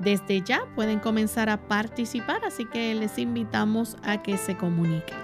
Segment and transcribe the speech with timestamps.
[0.00, 5.16] Desde ya pueden comenzar a participar, así que les invitamos a que se comuniquen.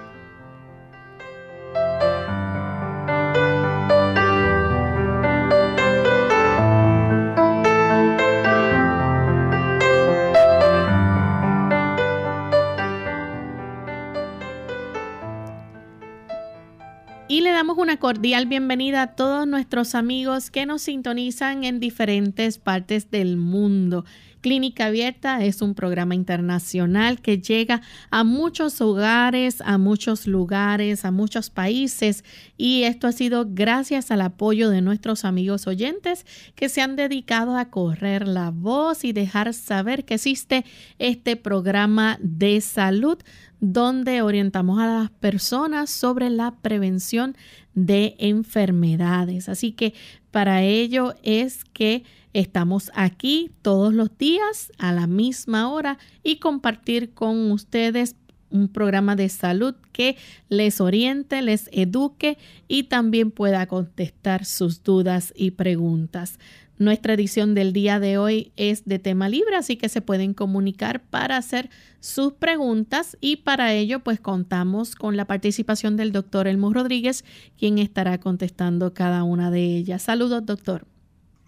[17.32, 22.58] Y le damos una cordial bienvenida a todos nuestros amigos que nos sintonizan en diferentes
[22.58, 24.04] partes del mundo.
[24.42, 27.80] Clínica Abierta es un programa internacional que llega
[28.10, 32.24] a muchos hogares, a muchos lugares, a muchos países
[32.56, 36.26] y esto ha sido gracias al apoyo de nuestros amigos oyentes
[36.56, 40.64] que se han dedicado a correr la voz y dejar saber que existe
[40.98, 43.18] este programa de salud
[43.60, 47.36] donde orientamos a las personas sobre la prevención
[47.74, 49.48] de enfermedades.
[49.48, 49.94] Así que
[50.32, 57.12] para ello es que estamos aquí todos los días a la misma hora y compartir
[57.12, 58.16] con ustedes
[58.50, 60.16] un programa de salud que
[60.48, 62.38] les oriente, les eduque
[62.68, 66.38] y también pueda contestar sus dudas y preguntas.
[66.82, 71.00] Nuestra edición del día de hoy es de tema libre, así que se pueden comunicar
[71.00, 71.70] para hacer
[72.00, 77.24] sus preguntas y para ello pues contamos con la participación del doctor Elmo Rodríguez,
[77.56, 80.02] quien estará contestando cada una de ellas.
[80.02, 80.84] Saludos, doctor.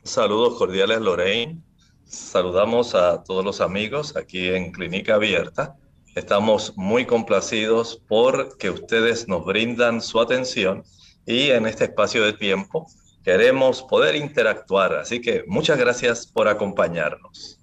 [0.04, 1.60] Saludos cordiales, Lorraine.
[2.04, 5.74] Saludamos a todos los amigos aquí en Clínica Abierta.
[6.14, 10.84] Estamos muy complacidos por que ustedes nos brindan su atención
[11.26, 12.86] y en este espacio de tiempo
[13.24, 14.94] queremos poder interactuar.
[14.94, 17.58] Así que muchas gracias por acompañarnos.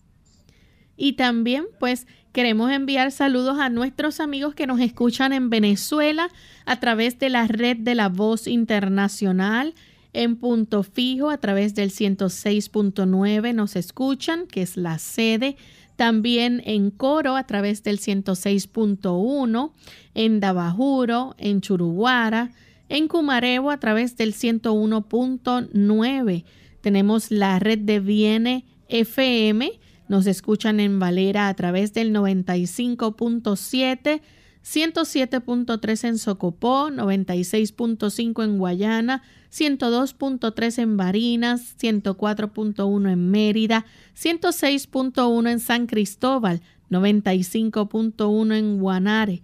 [0.97, 6.29] Y también pues queremos enviar saludos a nuestros amigos que nos escuchan en Venezuela
[6.65, 9.73] a través de la red de la voz internacional.
[10.13, 15.55] En punto fijo a través del 106.9 nos escuchan, que es la sede.
[15.95, 19.71] También en coro a través del 106.1,
[20.15, 22.51] en Dabajuro, en Churuguara,
[22.91, 26.43] en Cumarebo a través del 101.9.
[26.81, 29.79] Tenemos la red de Viene FM.
[30.09, 34.21] Nos escuchan en Valera a través del 95.7.
[34.63, 45.87] 107.3 en Socopó, 96.5 en Guayana, 102.3 en Barinas, 104.1 en Mérida, 106.1 en San
[45.87, 46.61] Cristóbal,
[46.91, 49.41] 95.1 en Guanare.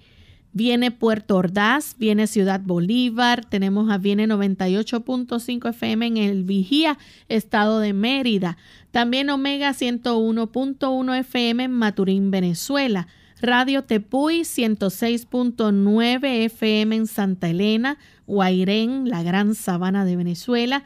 [0.57, 6.97] Viene Puerto Ordaz, viene Ciudad Bolívar, tenemos a viene 98.5 FM en el Vigía,
[7.29, 8.57] estado de Mérida.
[8.89, 13.07] También Omega 101.1 FM en Maturín, Venezuela.
[13.39, 20.83] Radio Tepuy 106.9 FM en Santa Elena, Guairén, la Gran Sabana de Venezuela.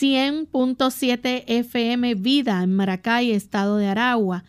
[0.00, 4.44] 100.7 FM Vida en Maracay, estado de Aragua.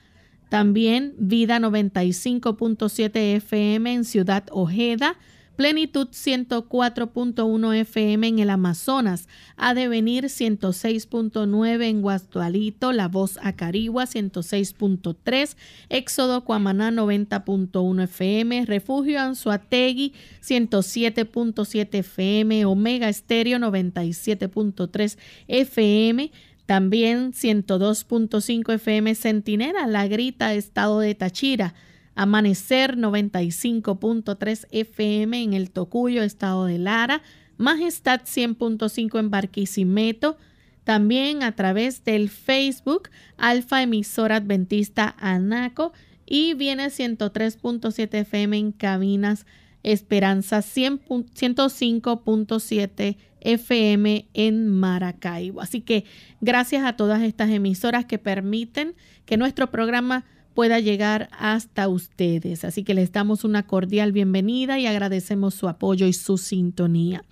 [0.50, 5.18] También Vida 95.7 FM en Ciudad Ojeda,
[5.58, 15.58] Plenitud 104.1 FM en el Amazonas, A Devenir 106.9 en Guastualito, La Voz Acarigua 106.3,
[15.90, 20.14] Éxodo Cuamaná 90.1 FM, Refugio Anzuategui
[20.44, 25.18] 107.7 FM, Omega Estéreo 97.3
[25.48, 26.32] FM,
[26.68, 31.74] también 102.5 FM Centinela, La Grita, Estado de Tachira.
[32.14, 37.22] Amanecer 95.3 FM en el Tocuyo, Estado de Lara.
[37.56, 40.38] Majestad 100.5 en Barquisimeto.
[40.84, 45.94] También a través del Facebook Alfa Emisora Adventista Anaco.
[46.26, 49.46] Y viene 103.7 FM en Cabinas
[49.88, 55.62] Esperanza 105.7 FM en Maracaibo.
[55.62, 56.04] Así que
[56.42, 58.96] gracias a todas estas emisoras que permiten
[59.26, 62.66] que nuestro programa pueda llegar hasta ustedes.
[62.66, 67.24] Así que les damos una cordial bienvenida y agradecemos su apoyo y su sintonía.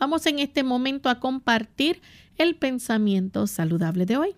[0.00, 2.02] Vamos en este momento a compartir
[2.38, 4.34] el pensamiento saludable de hoy.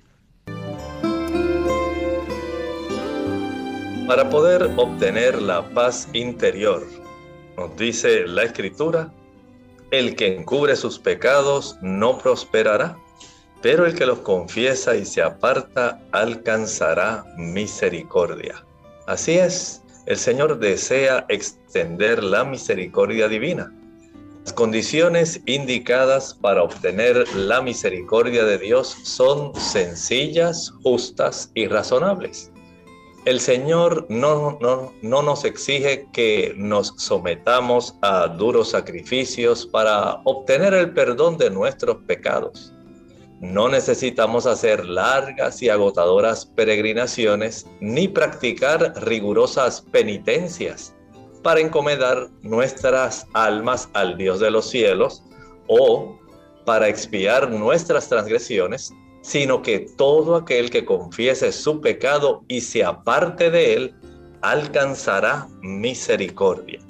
[4.07, 6.87] Para poder obtener la paz interior,
[7.57, 9.13] nos dice la escritura,
[9.91, 12.97] el que encubre sus pecados no prosperará,
[13.61, 18.65] pero el que los confiesa y se aparta alcanzará misericordia.
[19.07, 23.73] Así es, el Señor desea extender la misericordia divina.
[24.45, 32.52] Las condiciones indicadas para obtener la misericordia de Dios son sencillas, justas y razonables.
[33.25, 40.75] El Señor no, no, no, nos exige que nos sometamos a duros sacrificios para obtener
[40.75, 42.75] el perdón de nuestros pecados.
[43.41, 50.93] No necesitamos hacer largas y agotadoras peregrinaciones ni practicar rigurosas penitencias
[51.45, 55.23] para encomendar nuestras almas al Dios de los cielos
[55.69, 56.19] o
[56.65, 58.93] para expiar nuestras transgresiones
[59.23, 63.95] sino que todo aquel que confiese su pecado y se aparte de él,
[64.43, 66.81] alcanzará misericordia.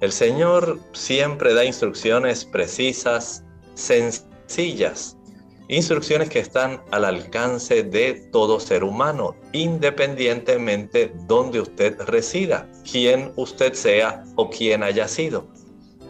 [0.00, 3.44] El Señor siempre da instrucciones precisas,
[3.74, 5.16] sencillas,
[5.68, 13.72] instrucciones que están al alcance de todo ser humano, independientemente donde usted resida, quién usted
[13.74, 15.46] sea o quién haya sido.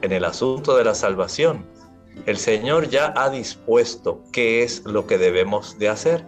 [0.02, 1.66] En el asunto de la salvación,
[2.26, 6.26] el Señor ya ha dispuesto qué es lo que debemos de hacer.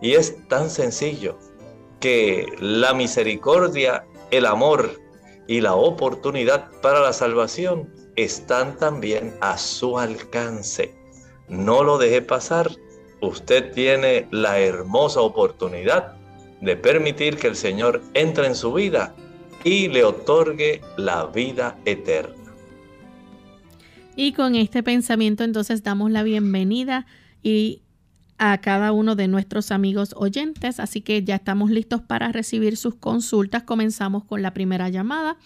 [0.00, 1.38] Y es tan sencillo
[2.00, 5.00] que la misericordia, el amor
[5.46, 10.94] y la oportunidad para la salvación están también a su alcance.
[11.48, 12.70] No lo deje pasar.
[13.20, 16.16] Usted tiene la hermosa oportunidad
[16.60, 19.14] de permitir que el Señor entre en su vida
[19.64, 22.37] y le otorgue la vida eterna.
[24.20, 27.06] Y con este pensamiento entonces damos la bienvenida
[27.40, 27.82] y
[28.36, 32.96] a cada uno de nuestros amigos oyentes, así que ya estamos listos para recibir sus
[32.96, 33.62] consultas.
[33.62, 35.36] Comenzamos con la primera llamada.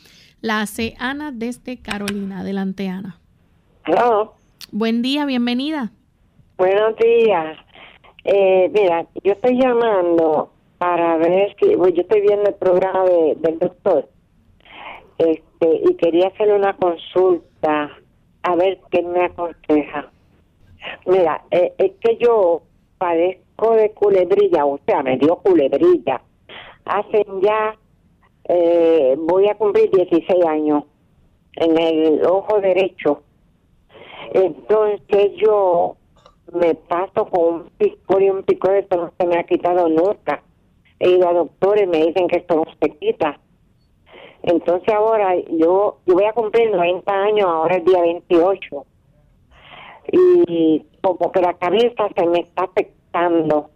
[0.40, 2.40] La hace Ana desde Carolina.
[2.40, 3.20] Adelante, Ana.
[3.84, 4.36] Hello.
[4.70, 5.92] Buen día, bienvenida.
[6.56, 7.58] Buenos días.
[8.24, 14.08] Eh, mira, yo estoy llamando para ver si, yo estoy viendo el programa del doctor
[15.18, 17.98] este, y quería hacerle una consulta
[18.42, 20.11] a ver qué me aconseja.
[21.06, 22.62] Mira, eh, es que yo
[22.99, 26.20] padezco de culebrilla, o sea, me dio culebrilla.
[26.84, 27.76] Hacen ya,
[28.49, 30.84] eh, voy a cumplir 16 años
[31.56, 33.22] en el ojo derecho.
[34.32, 35.96] Entonces yo
[36.52, 40.42] me paso con un picor y un picor, esto no se me ha quitado nunca.
[40.99, 43.40] He ido a doctores me dicen que esto no se quita.
[44.42, 48.84] Entonces ahora yo, yo voy a cumplir 90 años, ahora el día 28.
[50.12, 53.70] Y como que la cabeza se me está afectando.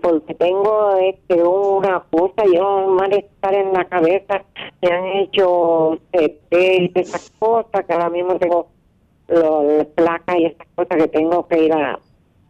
[0.00, 4.44] porque tengo este una cosa y un malestar en la cabeza.
[4.82, 8.68] Me han hecho este, esas cosas que ahora mismo tengo
[9.28, 11.98] las placas y esas cosas que tengo que ir a,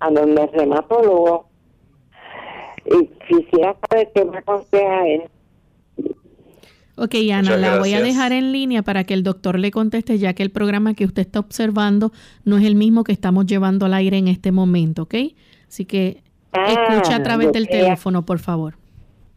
[0.00, 1.46] a donde el reumatólogo.
[2.84, 5.30] Y quisiera saber qué me aconseja él.
[6.98, 10.32] Ok, Ana, la voy a dejar en línea para que el doctor le conteste, ya
[10.32, 12.10] que el programa que usted está observando
[12.44, 15.14] no es el mismo que estamos llevando al aire en este momento, ¿ok?
[15.68, 16.22] Así que
[16.52, 18.78] escucha a ah, través del teléfono, por favor.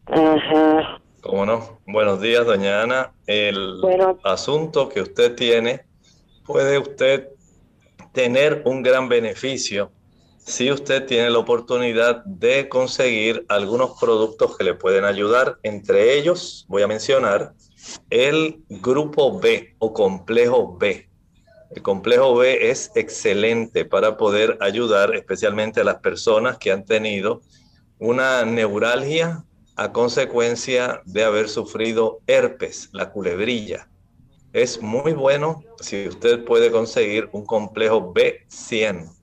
[0.06, 1.02] Ajá.
[1.22, 1.80] ¿Cómo no?
[1.86, 3.12] Buenos días, doña Ana.
[3.28, 3.82] El
[4.24, 5.82] asunto que usted tiene,
[6.46, 7.28] puede usted
[8.14, 9.92] tener un gran beneficio
[10.50, 16.66] si usted tiene la oportunidad de conseguir algunos productos que le pueden ayudar, entre ellos
[16.68, 17.54] voy a mencionar
[18.10, 21.08] el grupo B o complejo B.
[21.70, 27.42] El complejo B es excelente para poder ayudar especialmente a las personas que han tenido
[28.00, 33.88] una neuralgia a consecuencia de haber sufrido herpes, la culebrilla.
[34.52, 39.19] Es muy bueno si usted puede conseguir un complejo B100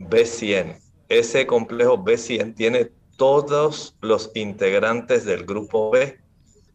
[0.00, 0.80] B100.
[1.08, 6.18] Ese complejo B100 tiene todos los integrantes del grupo B,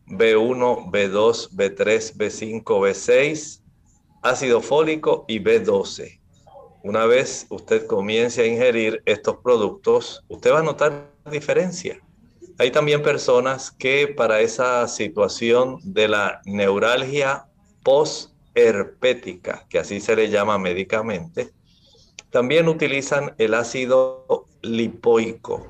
[0.07, 3.61] B1, B2, B3, B5, B6,
[4.21, 6.19] ácido fólico y B12.
[6.83, 11.99] Una vez usted comience a ingerir estos productos, usted va a notar diferencia.
[12.59, 17.47] Hay también personas que para esa situación de la neuralgia
[17.83, 21.51] post-herpética, que así se le llama médicamente,
[22.35, 25.67] también utilizan el ácido lipoico.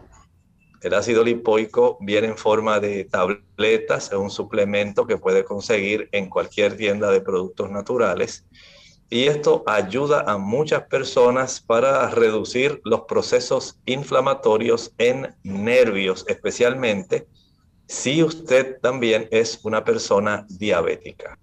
[0.82, 6.28] El ácido lipoico viene en forma de tabletas, es un suplemento que puede conseguir en
[6.28, 8.48] cualquier tienda de productos naturales.
[9.12, 17.28] Y esto ayuda a muchas personas para reducir los procesos inflamatorios en nervios, especialmente
[17.86, 21.38] si usted también es una persona diabética.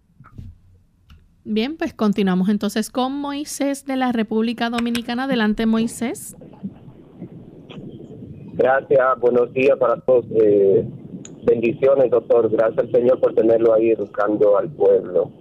[1.45, 5.25] Bien, pues continuamos entonces con Moisés de la República Dominicana.
[5.25, 6.37] Adelante, Moisés.
[8.55, 10.25] Gracias, buenos días para todos.
[10.37, 10.87] Eh,
[11.43, 12.49] bendiciones, doctor.
[12.49, 15.33] Gracias al Señor por tenerlo ahí educando al pueblo.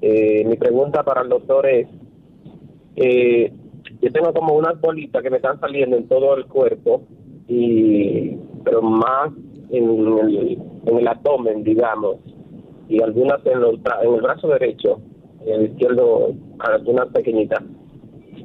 [0.00, 1.86] Eh, mi pregunta para el doctor es,
[2.96, 3.52] eh,
[4.00, 7.02] yo tengo como unas bolitas que me están saliendo en todo el cuerpo,
[7.46, 9.30] y pero más
[9.68, 12.16] en el, en el abdomen, digamos,
[12.88, 15.02] y algunas en, en el brazo derecho
[15.54, 16.34] el izquierdo,
[16.86, 17.62] una pequeñita.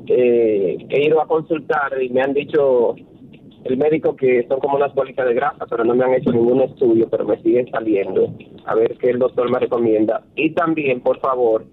[0.08, 2.96] Eh, he ido a consultar y me han dicho
[3.64, 6.62] el médico que son como unas bolitas de grasa, pero no me han hecho ningún
[6.62, 8.34] estudio, pero me siguen saliendo.
[8.66, 10.24] A ver qué el doctor me recomienda.
[10.36, 11.66] Y también, por favor,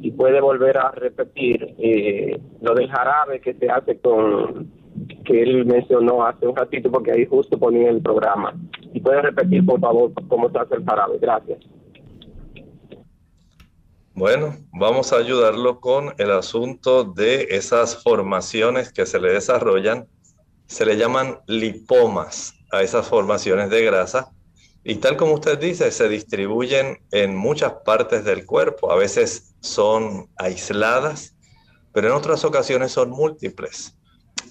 [0.00, 4.70] si puede volver a repetir eh, lo del jarabe que se hace con
[5.24, 8.54] que él mencionó hace un ratito porque ahí justo ponía el programa.
[8.92, 11.18] Y puede repetir, por favor, cómo se hace el jarabe.
[11.18, 11.58] Gracias.
[14.20, 20.10] Bueno, vamos a ayudarlo con el asunto de esas formaciones que se le desarrollan.
[20.66, 24.30] Se le llaman lipomas a esas formaciones de grasa
[24.84, 28.92] y tal como usted dice, se distribuyen en muchas partes del cuerpo.
[28.92, 31.34] A veces son aisladas,
[31.94, 33.96] pero en otras ocasiones son múltiples.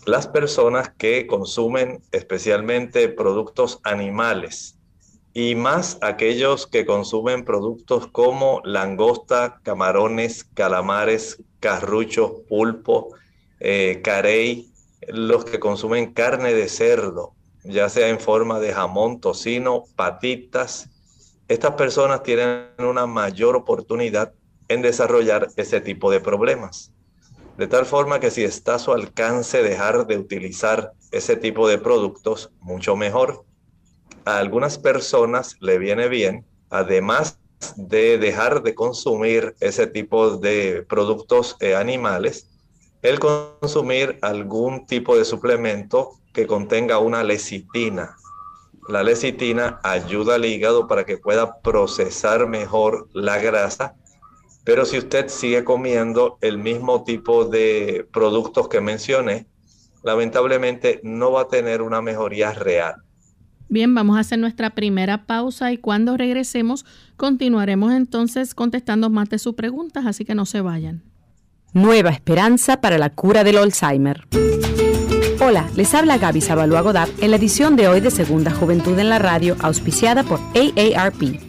[0.08, 4.79] Las personas que consumen especialmente productos animales,
[5.42, 13.16] y más aquellos que consumen productos como langosta, camarones, calamares, carrucho, pulpo,
[13.62, 14.70] eh, carey,
[15.08, 20.90] los que consumen carne de cerdo, ya sea en forma de jamón, tocino, patitas.
[21.48, 24.34] Estas personas tienen una mayor oportunidad
[24.68, 26.92] en desarrollar ese tipo de problemas.
[27.58, 31.78] De tal forma que si está a su alcance dejar de utilizar ese tipo de
[31.78, 33.46] productos, mucho mejor
[34.30, 37.40] a algunas personas le viene bien, además
[37.76, 42.48] de dejar de consumir ese tipo de productos eh, animales,
[43.02, 48.16] el consumir algún tipo de suplemento que contenga una lecitina.
[48.88, 53.96] La lecitina ayuda al hígado para que pueda procesar mejor la grasa,
[54.64, 59.48] pero si usted sigue comiendo el mismo tipo de productos que mencioné,
[60.04, 62.96] lamentablemente no va a tener una mejoría real.
[63.70, 66.86] Bien, vamos a hacer nuestra primera pausa y cuando regresemos
[67.18, 71.04] continuaremos entonces contestando más de sus preguntas, así que no se vayan.
[71.74, 74.28] Nueva esperanza para la cura del Alzheimer.
[75.40, 79.10] Hola, les habla Gaby Sabalua Godard en la edición de hoy de Segunda Juventud en
[79.10, 81.49] la Radio, auspiciada por AARP.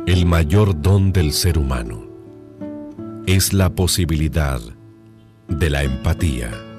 [0.08, 2.08] El mayor don del ser humano
[3.28, 4.62] es la posibilidad
[5.50, 6.71] de la empatía.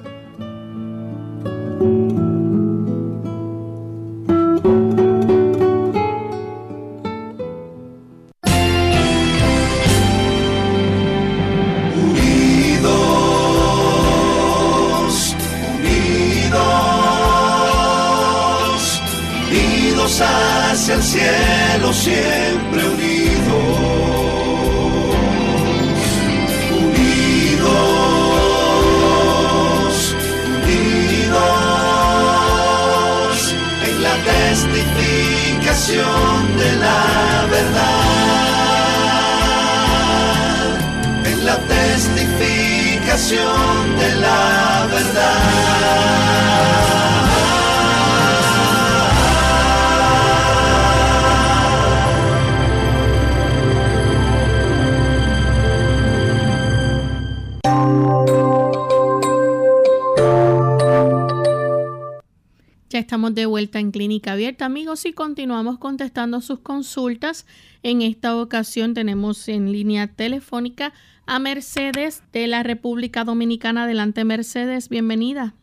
[64.62, 67.46] Amigos, y continuamos contestando sus consultas.
[67.82, 70.92] En esta ocasión tenemos en línea telefónica
[71.26, 73.82] a Mercedes de la República Dominicana.
[73.84, 75.54] Adelante, Mercedes, bienvenida.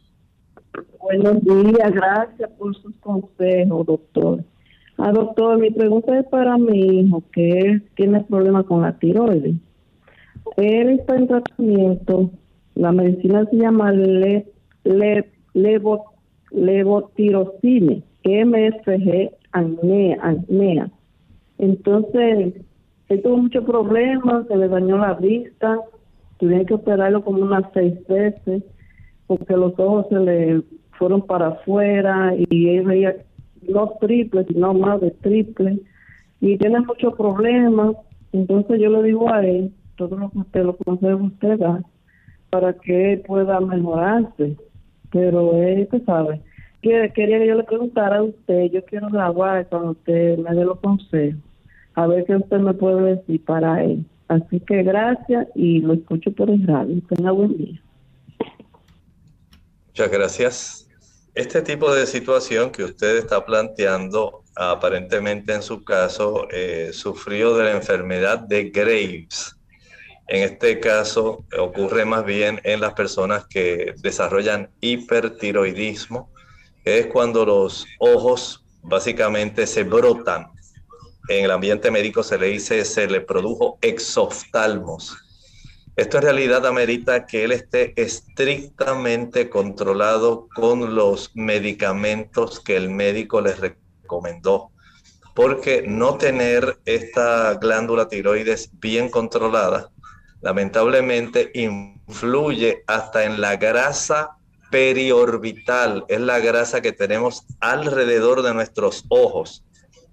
[1.02, 4.44] Buenos días, gracias por sus consejos, doctor.
[4.98, 9.56] Ah, doctor, mi pregunta es para mi hijo, que tiene problemas con la tiroides.
[10.58, 12.32] Él está en tratamiento,
[12.76, 14.46] la medicina se llama le,
[14.84, 15.32] le,
[16.52, 20.92] levotirocine, MSG, acnea,
[21.58, 22.54] Entonces,
[23.10, 25.80] él tuvo muchos problemas, se le dañó la vista,
[26.38, 28.64] tuvieron que operarlo como unas seis veces,
[29.28, 33.16] porque los ojos se le fueron para afuera y él veía
[33.68, 35.80] no triples, sino más de triple,
[36.42, 37.96] y tiene muchos problemas.
[38.32, 41.60] Entonces yo le digo a él, todo lo que usted lo conoce usted
[42.50, 44.56] para que él pueda mejorarse
[45.12, 46.42] pero él, usted sabe,
[46.82, 50.66] que, quería que yo le preguntara a usted, yo quiero grabar cuando usted me dé
[50.66, 51.40] los consejos,
[51.96, 54.06] a ver qué usted me puede decir para él.
[54.28, 57.02] Así que gracias y lo escucho por el radio.
[57.10, 57.82] Tenga buen día.
[59.88, 60.88] Muchas gracias.
[61.34, 67.66] Este tipo de situación que usted está planteando, aparentemente en su caso, eh, sufrió de
[67.66, 69.60] la enfermedad de Graves
[70.30, 76.30] en este caso ocurre más bien en las personas que desarrollan hipertiroidismo,
[76.98, 80.48] es cuando los ojos básicamente se brotan.
[81.28, 85.16] En el ambiente médico se le dice, se le produjo exoftalmos.
[85.96, 93.42] Esto en realidad amerita que él esté estrictamente controlado con los medicamentos que el médico
[93.42, 94.72] les recomendó,
[95.36, 99.92] porque no tener esta glándula tiroides bien controlada
[100.42, 104.38] lamentablemente influye hasta en la grasa
[104.72, 109.64] periorbital, es la grasa que tenemos alrededor de nuestros ojos.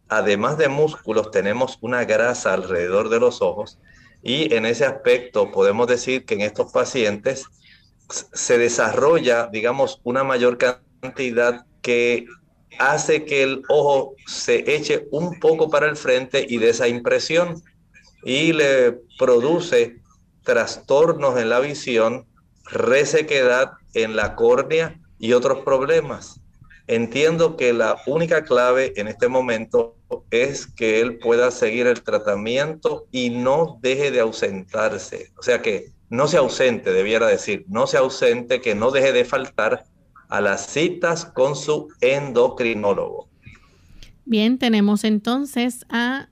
[0.09, 3.79] Además de músculos, tenemos una grasa alrededor de los ojos
[4.23, 7.45] y en ese aspecto podemos decir que en estos pacientes
[8.09, 12.27] se desarrolla, digamos, una mayor cantidad que
[12.79, 17.63] hace que el ojo se eche un poco para el frente y de esa impresión
[18.25, 20.01] y le produce
[20.43, 22.27] trastornos en la visión,
[22.65, 26.41] resequedad en la córnea y otros problemas.
[26.87, 29.97] Entiendo que la única clave en este momento
[30.31, 35.33] es que él pueda seguir el tratamiento y no deje de ausentarse.
[35.37, 39.25] O sea que no se ausente, debiera decir, no se ausente, que no deje de
[39.25, 39.85] faltar
[40.29, 43.29] a las citas con su endocrinólogo.
[44.25, 46.29] Bien, tenemos entonces a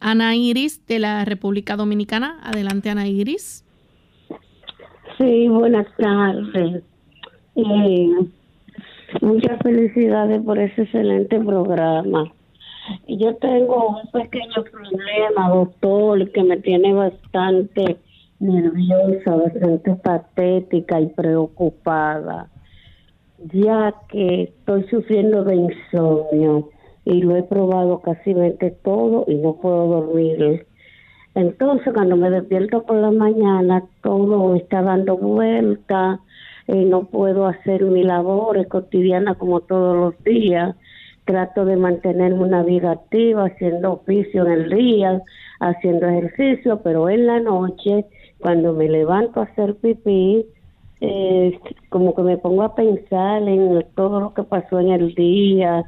[0.00, 2.38] Ana Iris de la República Dominicana.
[2.42, 3.64] Adelante, Ana Iris.
[5.18, 6.82] Sí, buenas tardes.
[7.54, 8.08] Eh,
[9.20, 12.32] muchas felicidades por ese excelente programa.
[13.06, 17.98] Yo tengo un pequeño problema, doctor, que me tiene bastante
[18.40, 22.48] nerviosa, bastante patética y preocupada,
[23.52, 26.70] ya que estoy sufriendo de insomnio
[27.04, 28.34] y lo he probado casi
[28.82, 30.66] todo y no puedo dormir.
[31.34, 36.20] Entonces, cuando me despierto por la mañana, todo está dando vuelta,
[36.72, 40.74] no puedo hacer mis labores cotidianas como todos los días.
[41.24, 45.22] Trato de mantenerme una vida activa, haciendo oficio en el día,
[45.60, 48.06] haciendo ejercicio, pero en la noche,
[48.40, 50.44] cuando me levanto a hacer pipí,
[51.00, 51.58] eh,
[51.90, 55.84] como que me pongo a pensar en todo lo que pasó en el día,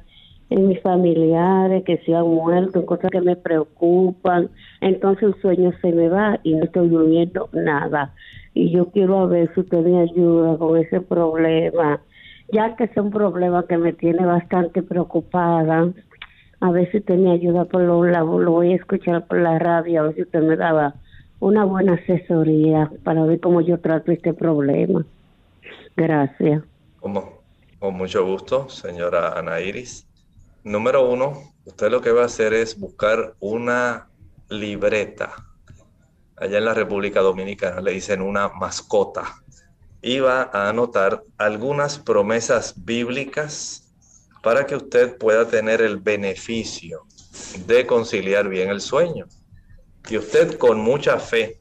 [0.51, 4.51] en mis familiares que se han muerto, en cosas que me preocupan.
[4.81, 8.12] Entonces el sueño se me va y no estoy durmiendo nada.
[8.54, 12.00] Y yo quiero ver si usted me ayuda con ese problema,
[12.52, 15.92] ya que es un problema que me tiene bastante preocupada.
[16.60, 20.00] A ver si usted me ayuda por lo, lo voy a escuchar por la radio,
[20.00, 20.94] a ver si usted me daba
[21.40, 25.04] una buena asesoría para ver cómo yo trato este problema.
[25.96, 26.62] Gracias.
[27.00, 30.06] Con mucho gusto, señora Ana Iris.
[30.62, 31.34] Número uno,
[31.66, 34.06] usted lo que va a hacer es buscar una
[34.48, 35.34] libreta.
[36.37, 39.42] Allá en la República Dominicana le dicen una mascota.
[40.05, 43.92] Va a anotar algunas promesas bíblicas
[44.42, 47.07] para que usted pueda tener el beneficio
[47.66, 49.27] de conciliar bien el sueño.
[50.11, 51.59] Y usted con mucha fe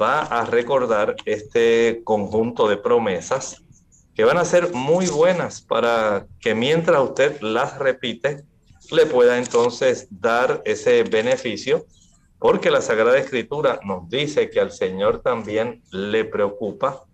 [0.00, 3.62] va a recordar este conjunto de promesas
[4.14, 8.44] que van a ser muy buenas para que mientras usted las repite,
[8.90, 11.86] le pueda entonces dar ese beneficio,
[12.38, 17.04] porque la Sagrada Escritura nos dice que al Señor también le preocupa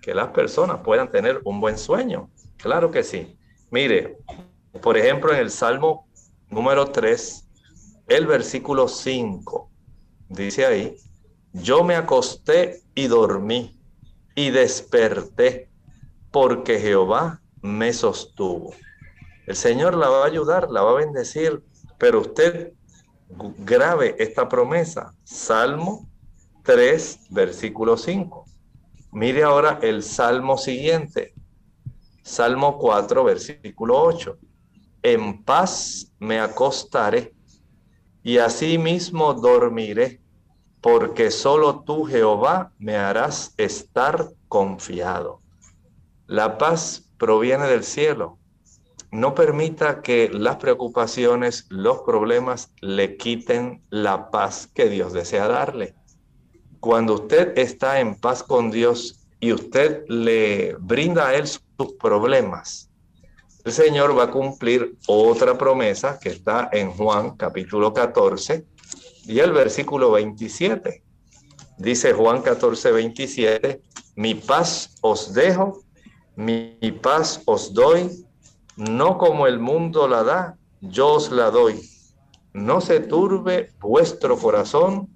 [0.00, 2.30] que las personas puedan tener un buen sueño.
[2.56, 3.36] Claro que sí.
[3.70, 4.18] Mire,
[4.80, 6.08] por ejemplo, en el Salmo
[6.48, 7.48] número 3,
[8.08, 9.70] el versículo 5,
[10.28, 10.96] dice ahí,
[11.52, 13.78] yo me acosté y dormí
[14.34, 15.68] y desperté
[16.30, 18.72] porque Jehová me sostuvo.
[19.46, 21.62] El Señor la va a ayudar, la va a bendecir,
[21.98, 22.72] pero usted
[23.58, 25.14] grave esta promesa.
[25.24, 26.08] Salmo
[26.64, 28.44] 3, versículo 5.
[29.12, 31.34] Mire ahora el salmo siguiente.
[32.22, 34.38] Salmo 4, versículo 8.
[35.02, 37.34] En paz me acostaré
[38.22, 40.20] y asimismo dormiré,
[40.80, 45.40] porque solo tú, Jehová, me harás estar confiado.
[46.26, 48.38] La paz proviene del cielo.
[49.12, 55.94] No permita que las preocupaciones, los problemas le quiten la paz que Dios desea darle.
[56.78, 62.90] Cuando usted está en paz con Dios y usted le brinda a Él sus problemas,
[63.64, 68.64] el Señor va a cumplir otra promesa que está en Juan capítulo 14
[69.26, 71.02] y el versículo 27.
[71.76, 73.82] Dice Juan 14, 27,
[74.16, 75.82] mi paz os dejo,
[76.36, 78.24] mi paz os doy,
[78.80, 81.86] no como el mundo la da, yo os la doy.
[82.54, 85.08] No se turbe vuestro corazón,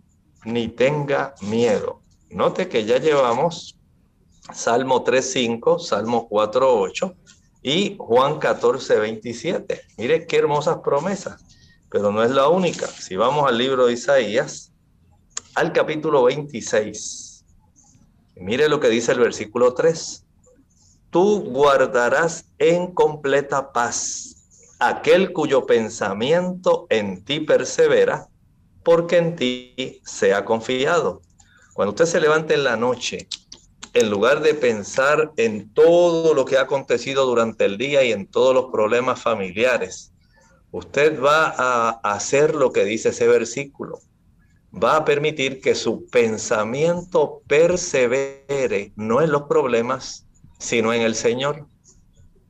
[0.44, 2.02] ni tenga miedo.
[2.28, 3.78] Note que ya llevamos
[4.52, 7.16] Salmo 3.5, Salmo 4.8
[7.62, 9.80] y Juan 14.27.
[9.96, 11.42] Mire qué hermosas promesas,
[11.88, 12.86] pero no es la única.
[12.86, 14.72] Si vamos al libro de Isaías,
[15.54, 17.46] al capítulo 26,
[18.36, 20.23] mire lo que dice el versículo 3
[21.14, 24.34] tú guardarás en completa paz
[24.80, 28.26] aquel cuyo pensamiento en ti persevera,
[28.82, 31.22] porque en ti se ha confiado.
[31.72, 33.28] Cuando usted se levante en la noche,
[33.92, 38.26] en lugar de pensar en todo lo que ha acontecido durante el día y en
[38.26, 40.12] todos los problemas familiares,
[40.72, 44.00] usted va a hacer lo que dice ese versículo.
[44.74, 50.24] Va a permitir que su pensamiento persevere, no en los problemas,
[50.58, 51.66] sino en el Señor.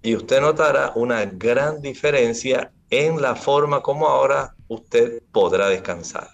[0.02, 6.28] Y usted notará una gran diferencia en la forma como ahora usted podrá descansar.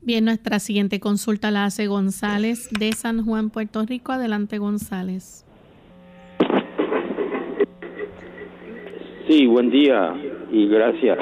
[0.00, 4.12] Bien, nuestra siguiente consulta la hace González de San Juan, Puerto Rico.
[4.12, 5.44] Adelante, González.
[9.28, 10.14] Sí, buen día
[10.52, 11.18] y gracias.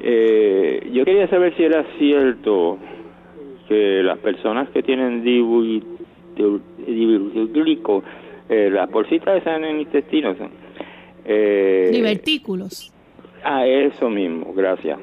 [0.00, 2.78] Eh, yo quería saber si era cierto
[3.68, 8.02] que las personas que tienen divertículos,
[8.52, 10.34] eh, las bolsitas están en el intestino,
[11.24, 12.92] eh, divertículos.
[13.44, 14.98] Ah, eso mismo, gracias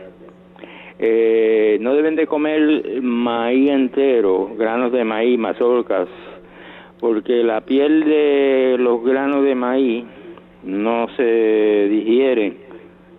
[1.01, 6.09] eh, no deben de comer maíz entero, granos de maíz, mazorcas,
[6.99, 10.03] porque la piel de los granos de maíz
[10.63, 12.57] no se digieren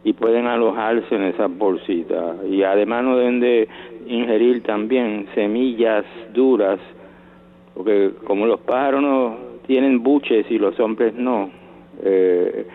[0.05, 2.37] y pueden alojarse en esas bolsitas.
[2.51, 3.67] Y además no deben de
[4.07, 6.79] ingerir también semillas duras,
[7.75, 9.37] porque como los pájaros no
[9.71, 11.49] tienen buches y los hombres no,
[12.03, 12.67] eh,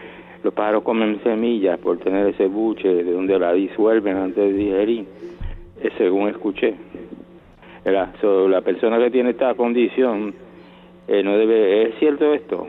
[0.43, 5.05] los pájaros comen semillas por tener ese buche de donde la disuelven antes de digerir,
[5.81, 6.73] eh, según escuché.
[7.84, 8.13] La,
[8.47, 10.34] la persona que tiene esta condición
[11.10, 11.89] eh, no debe.
[11.89, 12.65] ¿Es cierto esto?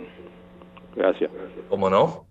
[0.97, 1.31] Gracias.
[1.69, 2.27] ¿Cómo no?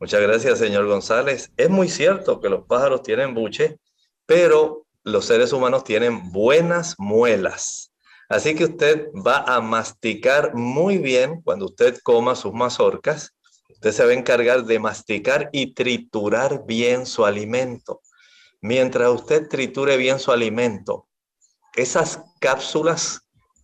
[0.00, 1.52] Muchas gracias, señor González.
[1.58, 3.76] Es muy cierto que los pájaros tienen buche,
[4.24, 7.92] pero los seres humanos tienen buenas muelas.
[8.28, 13.36] Así que usted va a masticar muy bien cuando usted coma sus mazorcas
[13.76, 18.00] Usted se va a encargar de masticar y triturar bien su alimento.
[18.62, 21.06] Mientras usted triture bien su alimento,
[21.74, 23.20] esas cápsulas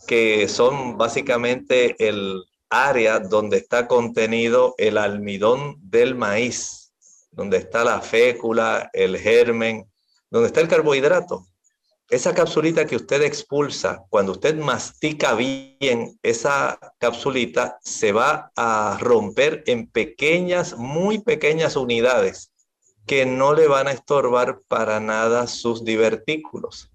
[0.06, 6.92] que son básicamente el área donde está contenido el almidón del maíz,
[7.30, 9.90] donde está la fécula, el germen,
[10.30, 11.46] donde está el carbohidrato
[12.12, 19.62] esa capsulita que usted expulsa, cuando usted mastica bien esa capsulita, se va a romper
[19.64, 22.52] en pequeñas, muy pequeñas unidades
[23.06, 26.90] que no le van a estorbar para nada sus divertículos.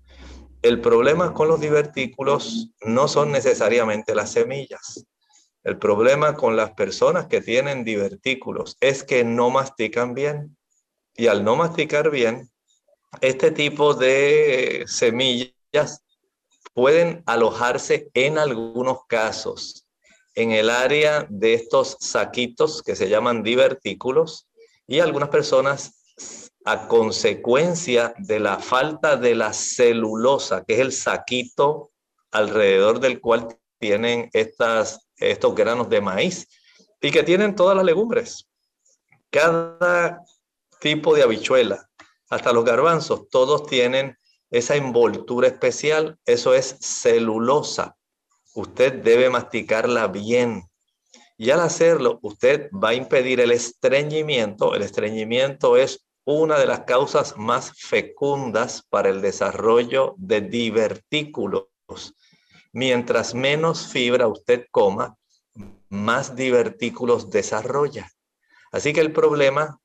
[0.61, 5.03] El problema con los divertículos no son necesariamente las semillas.
[5.63, 10.55] El problema con las personas que tienen divertículos es que no mastican bien.
[11.15, 12.51] Y al no masticar bien,
[13.21, 16.03] este tipo de semillas
[16.73, 19.87] pueden alojarse en algunos casos
[20.35, 24.47] en el área de estos saquitos que se llaman divertículos
[24.85, 25.97] y algunas personas
[26.63, 31.91] a consecuencia de la falta de la celulosa, que es el saquito
[32.29, 33.47] alrededor del cual
[33.79, 36.47] tienen estas, estos granos de maíz
[37.01, 38.47] y que tienen todas las legumbres.
[39.31, 40.21] Cada
[40.79, 41.86] tipo de habichuela
[42.29, 44.17] hasta los garbanzos, todos tienen
[44.49, 47.95] esa envoltura especial, eso es celulosa.
[48.53, 50.63] Usted debe masticarla bien.
[51.37, 54.73] Y al hacerlo, usted va a impedir el estreñimiento.
[54.73, 61.67] El estreñimiento es una de las causas más fecundas para el desarrollo de divertículos.
[62.73, 65.15] Mientras menos fibra usted coma,
[65.89, 68.11] más divertículos desarrolla.
[68.71, 69.79] Así que el problema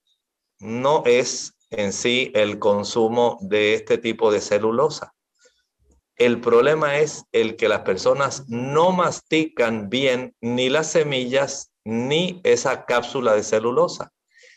[0.59, 5.15] no es en sí el consumo de este tipo de celulosa.
[6.17, 12.85] El problema es el que las personas no mastican bien ni las semillas ni esa
[12.85, 14.13] cápsula de celulosa.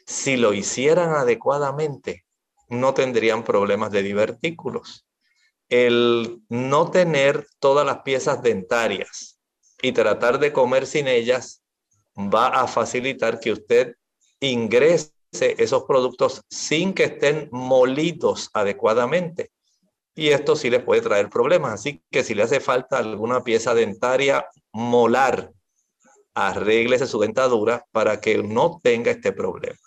[0.05, 2.25] Si lo hicieran adecuadamente,
[2.69, 5.07] no tendrían problemas de divertículos.
[5.69, 9.39] El no tener todas las piezas dentarias
[9.81, 11.63] y tratar de comer sin ellas
[12.15, 13.95] va a facilitar que usted
[14.39, 19.51] ingrese esos productos sin que estén molidos adecuadamente.
[20.15, 21.73] Y esto sí le puede traer problemas.
[21.73, 25.51] Así que si le hace falta alguna pieza dentaria molar,
[26.33, 29.77] arréglese su dentadura para que no tenga este problema.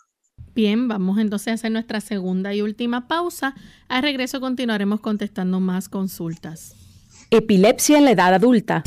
[0.54, 3.54] Bien, vamos entonces a hacer nuestra segunda y última pausa.
[3.88, 6.74] Al regreso continuaremos contestando más consultas.
[7.30, 8.82] Epilepsia en la edad adulta.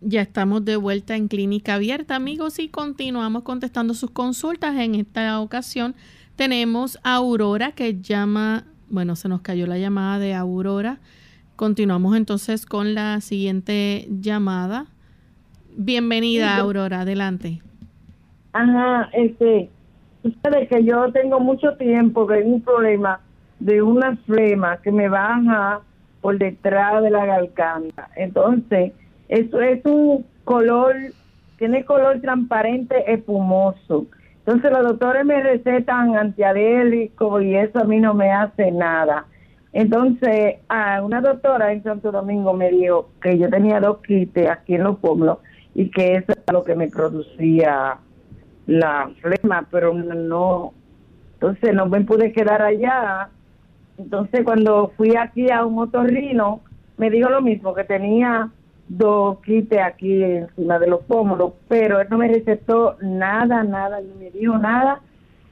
[0.00, 4.76] Ya estamos de vuelta en Clínica Abierta, amigos, y continuamos contestando sus consultas.
[4.76, 5.94] En esta ocasión
[6.36, 10.98] tenemos a Aurora que llama, bueno, se nos cayó la llamada de Aurora.
[11.56, 14.86] Continuamos entonces con la siguiente llamada.
[15.78, 17.62] Bienvenida, Aurora, adelante.
[18.52, 19.70] Ajá, este,
[20.22, 23.20] ustedes que yo tengo mucho tiempo de un problema
[23.60, 25.80] de una flema que me baja
[26.20, 28.10] por detrás de la garganta.
[28.14, 28.92] Entonces,
[29.28, 30.94] eso es un color,
[31.58, 34.06] tiene color transparente espumoso.
[34.38, 39.26] Entonces los doctores me recetan antiadélicos y eso a mí no me hace nada.
[39.72, 44.76] Entonces, a una doctora en Santo Domingo me dijo que yo tenía dos quites aquí
[44.76, 45.38] en los pueblos
[45.74, 47.98] y que eso era lo que me producía
[48.66, 50.72] la flema, pero no.
[51.34, 53.28] Entonces no me pude quedar allá.
[53.98, 56.60] Entonces cuando fui aquí a un otorrino,
[56.96, 58.48] me dijo lo mismo, que tenía
[58.88, 64.14] dos quites aquí encima de los pómulos, pero él no me recetó nada, nada, no
[64.16, 65.00] me dijo nada,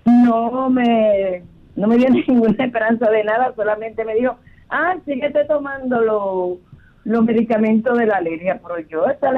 [0.04, 1.42] no me,
[1.76, 4.36] no me dio ninguna esperanza de nada, solamente me dijo,
[4.70, 9.30] ah, síguete tomando los, medicamentos de la alergia, pero yo esa,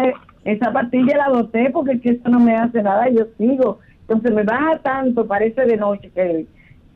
[0.44, 4.32] esa pastilla la boté porque es que eso no me hace nada, yo sigo, entonces
[4.32, 6.46] me baja tanto, parece de noche que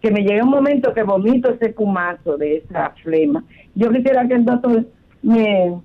[0.00, 3.44] que me llega un momento que vomito ese cumazo de esa flema.
[3.74, 4.86] Yo quisiera que el doctor
[5.22, 5.78] me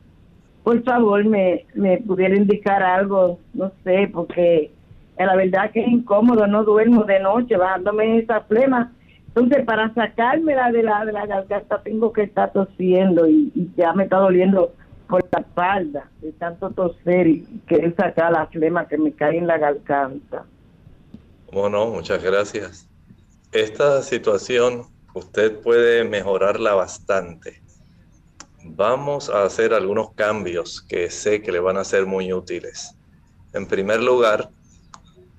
[0.66, 4.72] por favor me, me pudiera indicar algo, no sé, porque
[5.16, 8.92] la verdad que es incómodo, no duermo de noche bajándome esa flema.
[9.28, 14.06] Entonces, para sacármela de la, de la garganta tengo que estar tosiendo y, ya me
[14.06, 14.74] está doliendo
[15.08, 19.46] por la espalda de tanto toser y querer sacar la flema que me cae en
[19.46, 20.46] la garganta.
[21.54, 22.90] Bueno, muchas gracias.
[23.52, 24.82] Esta situación
[25.14, 27.65] usted puede mejorarla bastante
[28.66, 32.96] vamos a hacer algunos cambios que sé que le van a ser muy útiles.
[33.54, 34.50] En primer lugar,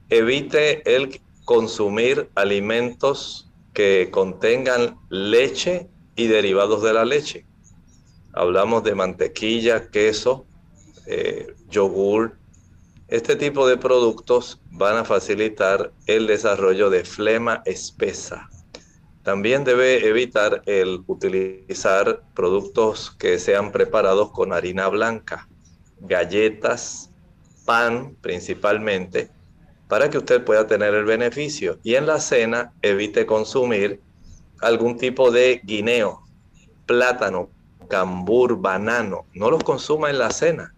[0.08, 7.44] evite el consumir alimentos que contengan leche y derivados de la leche.
[8.32, 10.46] Hablamos de mantequilla, queso,
[11.06, 12.38] eh, yogur.
[13.08, 18.48] Este tipo de productos van a facilitar el desarrollo de flema espesa.
[19.26, 25.48] También debe evitar el utilizar productos que sean preparados con harina blanca,
[25.98, 27.10] galletas,
[27.64, 29.28] pan principalmente,
[29.88, 31.80] para que usted pueda tener el beneficio.
[31.82, 34.00] Y en la cena evite consumir
[34.60, 36.22] algún tipo de guineo,
[36.86, 37.50] plátano,
[37.88, 39.26] cambur, banano.
[39.34, 40.72] No los consuma en la cena,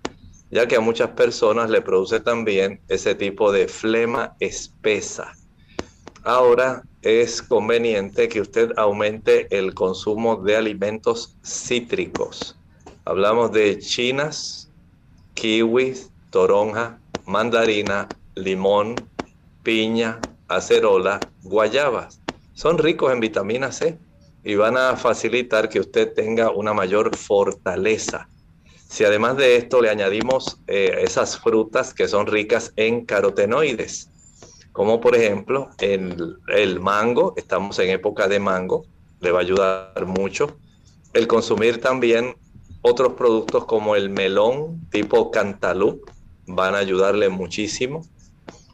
[0.51, 5.35] ya que a muchas personas le produce también ese tipo de flema espesa.
[6.25, 12.57] Ahora es conveniente que usted aumente el consumo de alimentos cítricos.
[13.05, 14.71] Hablamos de chinas,
[15.35, 18.97] kiwis, toronja, mandarina, limón,
[19.63, 20.19] piña,
[20.49, 22.21] acerola, guayabas.
[22.55, 23.99] Son ricos en vitamina C
[24.43, 28.29] y van a facilitar que usted tenga una mayor fortaleza.
[28.89, 34.11] Si además de esto le añadimos eh, esas frutas que son ricas en carotenoides,
[34.79, 38.85] como por ejemplo el, mango, estamos en época de mango,
[39.19, 40.57] le va a ayudar mucho.
[41.15, 42.37] El consumir también
[42.83, 46.13] otros productos como el melón tipo cantaloupe
[46.47, 48.07] van a ayudarle muchísimo.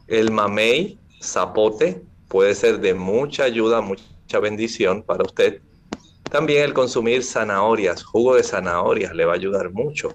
[0.05, 5.59] El mamey, zapote, puede ser de mucha ayuda, mucha bendición para usted.
[6.29, 10.13] También el consumir zanahorias, jugo de zanahorias le va a ayudar mucho.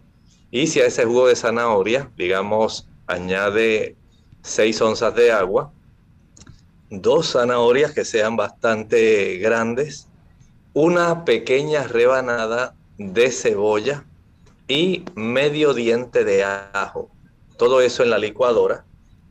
[0.52, 3.96] Y si a ese jugo de zanahoria, digamos, añade
[4.42, 5.72] 6 onzas de agua,
[6.90, 10.08] dos zanahorias que sean bastante grandes,
[10.74, 14.04] una pequeña rebanada de cebolla
[14.68, 17.08] y medio diente de ajo.
[17.56, 18.84] Todo eso en la licuadora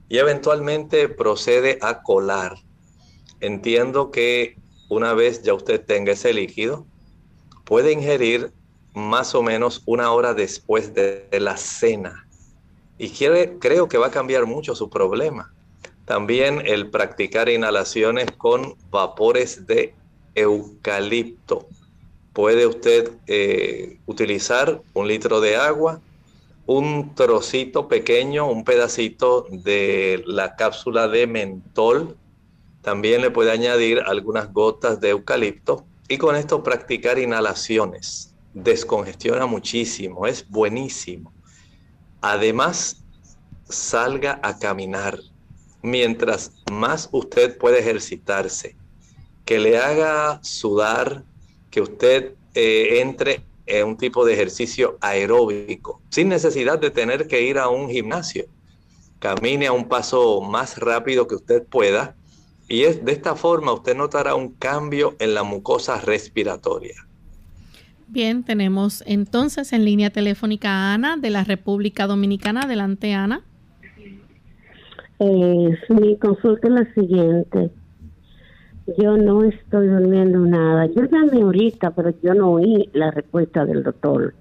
[0.07, 2.57] y eventualmente procede a colar.
[3.41, 4.57] Entiendo que
[4.89, 6.86] una vez ya usted tenga ese líquido,
[7.64, 8.51] puede ingerir
[8.93, 12.28] más o menos una hora después de, la cena.
[12.97, 15.53] Y creo que va a cambiar mucho su problema.
[16.10, 19.93] También el practicar inhalaciones con vapores de
[20.34, 21.68] eucalipto.
[22.34, 26.01] Puede usted eh, utilizar un litro de agua,
[26.66, 32.18] un trocito pequeño, un pedacito de la cápsula de mentol.
[32.82, 38.34] También le puede añadir algunas gotas de eucalipto y con esto practicar inhalaciones.
[38.55, 41.32] Descongestiona muchísimo, es buenísimo.
[42.20, 43.03] Además,
[43.66, 45.20] salga a caminar.
[45.82, 48.75] Mientras más usted puede ejercitarse,
[49.45, 51.23] que le haga sudar,
[51.71, 57.43] que usted eh, entre en un tipo de ejercicio aeróbico, sin necesidad de tener que
[57.43, 58.45] ir a un gimnasio.
[59.19, 62.15] Camine a un paso más rápido que usted pueda
[62.67, 67.07] y es, de esta forma usted notará un cambio en la mucosa respiratoria.
[68.07, 72.61] Bien, tenemos entonces en línea telefónica a Ana de la República Dominicana.
[72.61, 73.43] Adelante, Ana.
[75.20, 77.72] Eh, mi consulta es la siguiente.
[78.97, 80.86] Yo no estoy durmiendo nada.
[80.88, 84.34] Yo llamé ahorita, pero yo no oí la respuesta del doctor.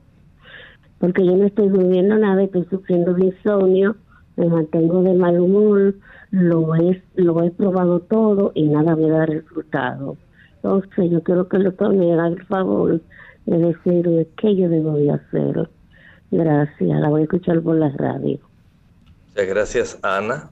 [0.99, 3.97] Porque yo no estoy durmiendo nada, estoy sufriendo de insomnio,
[4.37, 5.95] me mantengo de mal humor,
[6.31, 10.17] lo he, lo he probado todo y nada me da resultado.
[10.57, 13.01] Entonces yo quiero que el doctor me haga el favor
[13.47, 15.69] de decirme qué yo debo de hacer.
[16.31, 18.39] Gracias, la voy a escuchar por la radio.
[19.29, 20.51] Muchas gracias, Ana.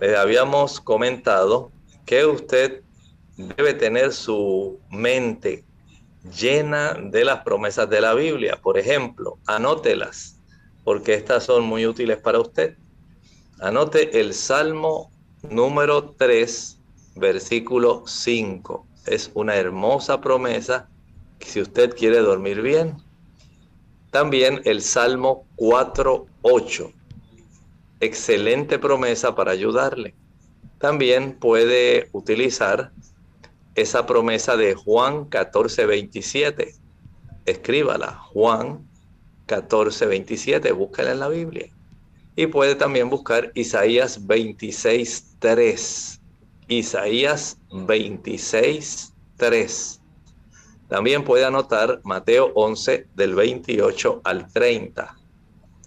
[0.00, 1.72] Eh, habíamos comentado
[2.04, 2.82] que usted
[3.36, 5.64] debe tener su mente
[6.38, 8.58] llena de las promesas de la Biblia.
[8.62, 10.38] Por ejemplo, anótelas,
[10.84, 12.76] porque estas son muy útiles para usted.
[13.60, 15.10] Anote el Salmo
[15.48, 16.78] número 3,
[17.14, 18.86] versículo 5.
[19.06, 20.88] Es una hermosa promesa
[21.40, 22.96] si usted quiere dormir bien.
[24.10, 26.92] También el Salmo 4, 8.
[28.00, 30.14] Excelente promesa para ayudarle.
[30.78, 32.92] También puede utilizar
[33.74, 36.74] esa promesa de Juan 14, 27.
[37.46, 38.86] Escríbala, Juan
[39.46, 41.72] 14, 27, búscala en la Biblia.
[42.34, 46.20] Y puede también buscar Isaías 26, 3.
[46.68, 50.00] Isaías 26, 3.
[50.88, 55.16] También puede anotar Mateo 11 del 28 al 30.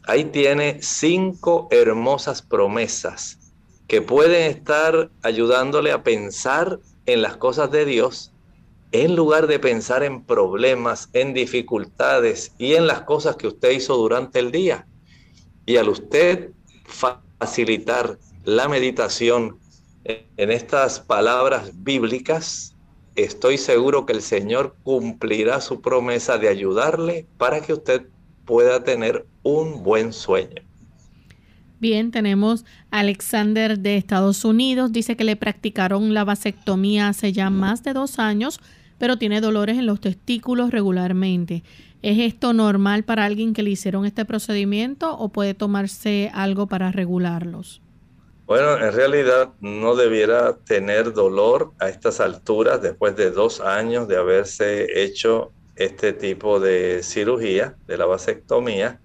[0.05, 3.37] Ahí tiene cinco hermosas promesas
[3.87, 8.31] que pueden estar ayudándole a pensar en las cosas de Dios,
[8.91, 13.97] en lugar de pensar en problemas, en dificultades y en las cosas que usted hizo
[13.97, 14.87] durante el día.
[15.65, 16.51] Y al usted
[16.85, 19.59] facilitar la meditación
[20.03, 22.75] en estas palabras bíblicas,
[23.15, 28.07] estoy seguro que el Señor cumplirá su promesa de ayudarle para que usted
[28.49, 30.63] pueda tener un buen sueño.
[31.79, 34.91] Bien, tenemos a Alexander de Estados Unidos.
[34.91, 38.59] Dice que le practicaron la vasectomía hace ya más de dos años,
[38.97, 41.61] pero tiene dolores en los testículos regularmente.
[42.01, 46.91] ¿Es esto normal para alguien que le hicieron este procedimiento o puede tomarse algo para
[46.91, 47.83] regularlos?
[48.47, 54.17] Bueno, en realidad no debiera tener dolor a estas alturas después de dos años de
[54.17, 58.99] haberse hecho este tipo de cirugía, de la vasectomía.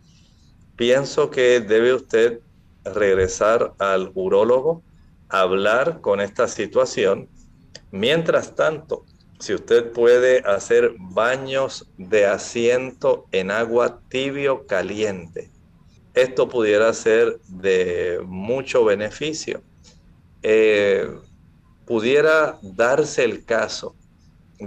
[0.76, 2.40] Pienso que debe usted
[2.84, 4.82] regresar al urólogo,
[5.28, 7.28] hablar con esta situación.
[7.92, 9.04] Mientras tanto,
[9.38, 15.50] si usted puede hacer baños de asiento en agua tibio caliente,
[16.12, 19.62] esto pudiera ser de mucho beneficio.
[20.42, 21.08] Eh,
[21.86, 23.94] pudiera darse el caso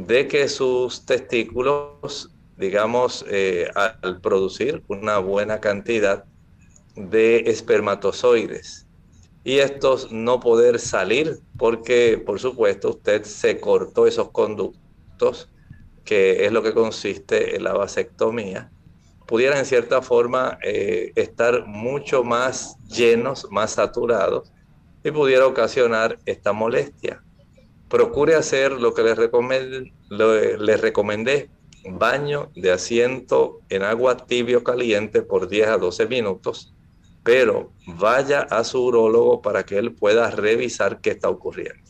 [0.06, 6.26] de que sus testículos digamos, eh, al producir una buena cantidad
[6.96, 8.88] de espermatozoides
[9.44, 15.50] y estos no poder salir porque, por supuesto, usted se cortó esos conductos,
[16.04, 18.72] que es lo que consiste en la vasectomía,
[19.28, 24.52] pudieran en cierta forma eh, estar mucho más llenos, más saturados
[25.04, 27.24] y pudiera ocasionar esta molestia.
[27.90, 31.50] Procure hacer lo que les recomendé,
[31.90, 36.74] baño de asiento en agua tibio caliente por 10 a 12 minutos,
[37.24, 41.82] pero vaya a su urólogo para que él pueda revisar qué está ocurriendo.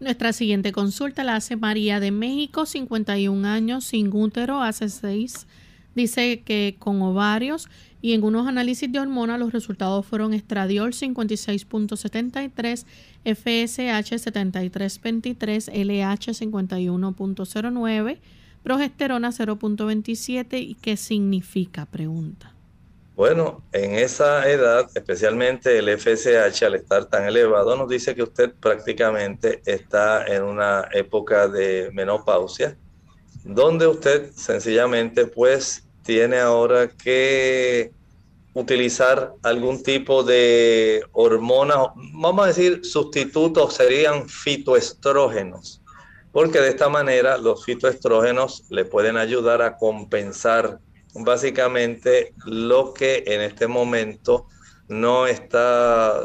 [0.00, 5.46] Nuestra siguiente consulta la hace María de México, 51 años, sin útero, hace 6.
[5.94, 7.68] Dice que con ovarios
[8.04, 12.84] y en unos análisis de hormonas los resultados fueron estradiol 56.73,
[13.24, 18.18] FSH 73.23, LH 51.09
[18.62, 22.52] progesterona 0.27 y qué significa, pregunta.
[23.16, 28.52] Bueno, en esa edad, especialmente el FSH al estar tan elevado, nos dice que usted
[28.52, 32.76] prácticamente está en una época de menopausia,
[33.44, 37.90] donde usted sencillamente pues tiene ahora que
[38.54, 41.74] utilizar algún tipo de hormona,
[42.12, 45.80] vamos a decir, sustitutos serían fitoestrógenos
[46.34, 50.80] porque de esta manera los fitoestrógenos le pueden ayudar a compensar
[51.14, 54.48] básicamente lo que en este momento
[54.88, 56.20] no está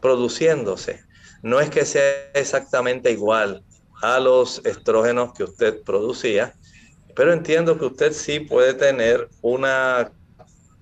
[0.00, 1.04] produciéndose.
[1.42, 3.62] No es que sea exactamente igual
[4.00, 6.54] a los estrógenos que usted producía,
[7.16, 10.12] pero entiendo que usted sí puede tener una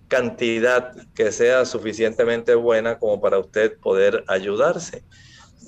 [0.09, 5.05] cantidad que sea suficientemente buena como para usted poder ayudarse.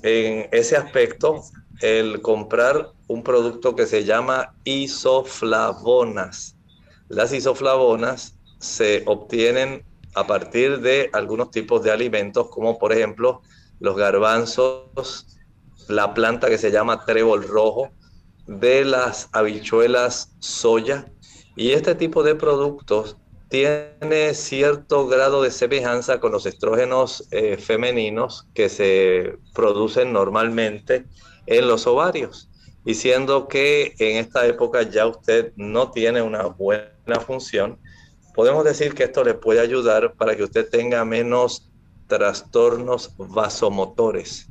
[0.03, 1.41] En ese aspecto,
[1.79, 6.57] el comprar un producto que se llama isoflavonas.
[7.07, 13.41] Las isoflavonas se obtienen a partir de algunos tipos de alimentos, como por ejemplo
[13.79, 15.37] los garbanzos,
[15.87, 17.91] la planta que se llama trébol rojo,
[18.47, 21.11] de las habichuelas soya.
[21.55, 23.17] Y este tipo de productos
[23.49, 31.05] tiene cierto grado de semejanza con los estrógenos eh, femeninos que se producen normalmente
[31.45, 32.49] en los ovarios,
[32.83, 37.79] diciendo que en esta época ya usted no tiene una buena función,
[38.35, 41.69] podemos decir que esto le puede ayudar para que usted tenga menos
[42.07, 44.47] trastornos vasomotores,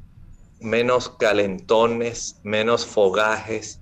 [0.58, 3.80] menos calentones, menos fogajes,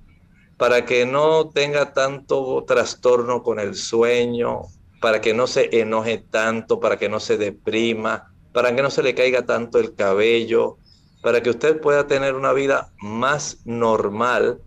[0.57, 4.63] para que no tenga tanto trastorno con el sueño,
[5.01, 9.03] para que no se enoje tanto, para que no se deprima, para que no se
[9.03, 10.79] le caiga tanto el cabello,
[11.23, 14.61] para que usted pueda tener una vida más normal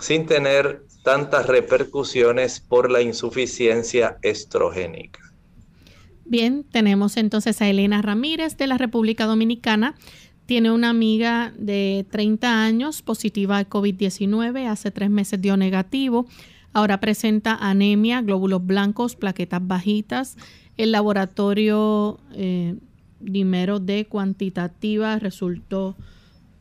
[0.00, 5.20] sin tener tantas repercusiones por la insuficiencia estrogénica.
[6.24, 9.94] Bien, tenemos entonces a Elena Ramírez de la República Dominicana.
[10.46, 16.26] Tiene una amiga de 30 años positiva de COVID-19, hace tres meses dio negativo.
[16.74, 20.36] Ahora presenta anemia, glóbulos blancos, plaquetas bajitas.
[20.76, 22.74] El laboratorio eh,
[23.20, 25.96] Dimero D cuantitativa resultó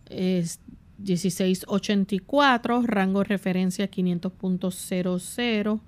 [0.09, 0.59] es
[0.99, 5.79] 1684, rango de referencia 500.00.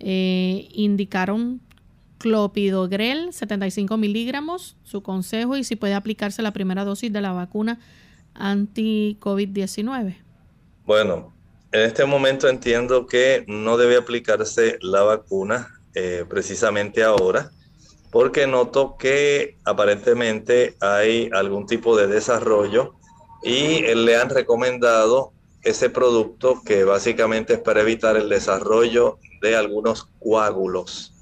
[0.00, 1.60] Eh, indicaron
[2.18, 7.80] clopidogrel 75 miligramos, su consejo y si puede aplicarse la primera dosis de la vacuna
[8.34, 10.16] anti-COVID-19.
[10.84, 11.32] Bueno,
[11.72, 17.50] en este momento entiendo que no debe aplicarse la vacuna eh, precisamente ahora
[18.10, 22.94] porque noto que aparentemente hay algún tipo de desarrollo
[23.42, 30.08] y le han recomendado ese producto que básicamente es para evitar el desarrollo de algunos
[30.20, 31.12] coágulos.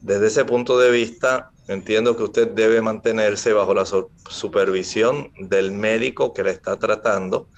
[0.00, 6.32] Desde ese punto de vista, entiendo que usted debe mantenerse bajo la supervisión del médico
[6.32, 7.48] que le está tratando.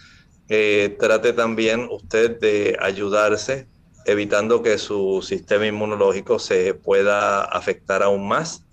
[0.49, 3.69] Eh, trate también usted de ayudarse
[4.05, 8.65] evitando que su sistema inmunológico se pueda afectar aún más,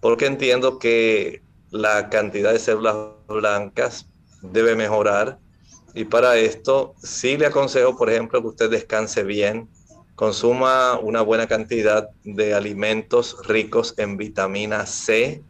[0.00, 2.96] porque entiendo que la cantidad de células
[3.28, 4.08] blancas
[4.42, 5.38] debe mejorar
[5.94, 9.68] y para esto sí le aconsejo, por ejemplo, que usted descanse bien,
[10.20, 15.42] consuma una buena cantidad de alimentos ricos en vitamina C.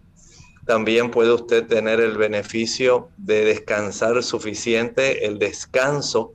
[0.64, 6.31] También puede usted tener el beneficio de descansar suficiente, el descanso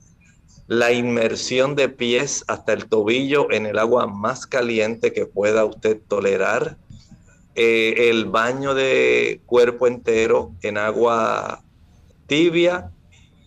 [0.66, 5.98] la inmersión de pies hasta el tobillo en el agua más caliente que pueda usted
[6.06, 6.76] tolerar,
[7.54, 11.62] eh, el baño de cuerpo entero en agua
[12.26, 12.90] tibia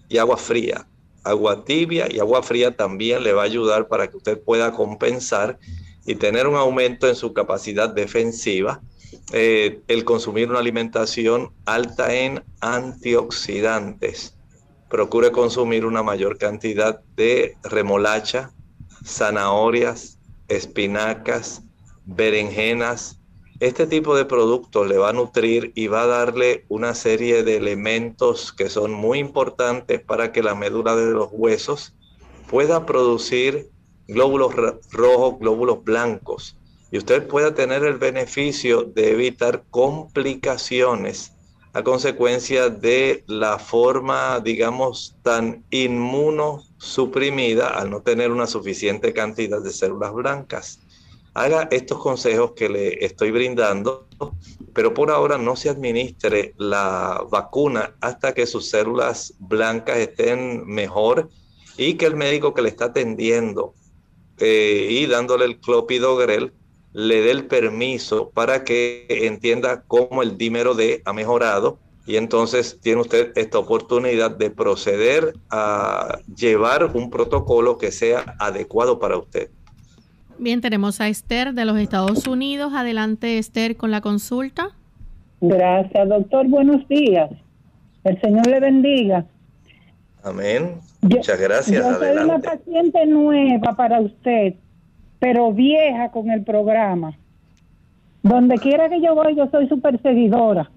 [0.07, 0.88] y agua fría.
[1.23, 5.59] Agua tibia y agua fría también le va a ayudar para que usted pueda compensar
[6.05, 8.81] y tener un aumento en su capacidad defensiva.
[9.31, 14.35] Eh, el consumir una alimentación alta en antioxidantes.
[14.89, 18.51] Procure consumir una mayor cantidad de remolacha,
[19.05, 20.17] zanahorias,
[20.47, 21.61] espinacas,
[22.05, 23.18] berenjenas.
[23.59, 27.57] Este tipo de productos le va a nutrir y va a darle una serie de
[27.57, 31.93] elementos que son muy importantes para que la médula de los huesos
[32.49, 33.69] pueda producir
[34.07, 34.55] glóbulos
[34.91, 36.55] rojos, glóbulos blancos,
[36.89, 41.33] y usted pueda tener el beneficio de evitar complicaciones
[41.73, 49.71] a consecuencia de la forma, digamos, tan inmunosuprimida al no tener una suficiente cantidad de
[49.71, 50.79] células blancas.
[51.39, 54.09] Haga estos consejos que le estoy brindando,
[54.73, 61.29] pero por ahora no se administre la vacuna hasta que sus células blancas estén mejor
[61.77, 63.73] y que el médico que le está atendiendo
[64.39, 66.51] eh, y dándole el clopidogrel
[66.91, 72.79] le dé el permiso para que entienda cómo el dímero D ha mejorado y entonces
[72.81, 79.51] tiene usted esta oportunidad de proceder a llevar un protocolo que sea adecuado para usted.
[80.39, 82.71] Bien, tenemos a Esther de los Estados Unidos.
[82.73, 84.69] Adelante, Esther, con la consulta.
[85.41, 86.47] Gracias, doctor.
[86.47, 87.29] Buenos días.
[88.05, 89.25] El Señor le bendiga.
[90.23, 90.75] Amén.
[91.01, 91.83] Muchas gracias.
[91.83, 94.53] Yo soy una paciente nueva para usted,
[95.19, 97.17] pero vieja con el programa.
[98.23, 100.71] Donde quiera que yo voy, yo soy su perseguidora,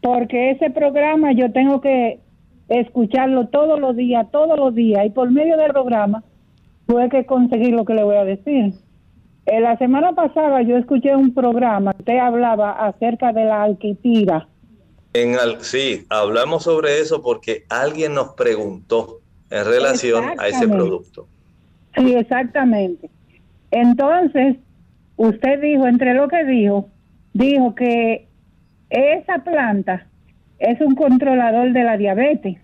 [0.00, 2.20] porque ese programa yo tengo que
[2.68, 6.24] escucharlo todos los días, todos los días, y por medio del programa
[6.86, 8.74] tuve que conseguir lo que le voy a decir.
[9.46, 14.48] En la semana pasada yo escuché un programa, usted hablaba acerca de la alquitira
[15.14, 21.28] en sí, hablamos sobre eso porque alguien nos preguntó en relación a ese producto.
[21.96, 23.08] Sí, exactamente.
[23.70, 24.56] Entonces,
[25.16, 26.88] usted dijo, entre lo que dijo,
[27.32, 28.26] dijo que
[28.90, 30.08] esa planta
[30.58, 32.58] es un controlador de la diabetes,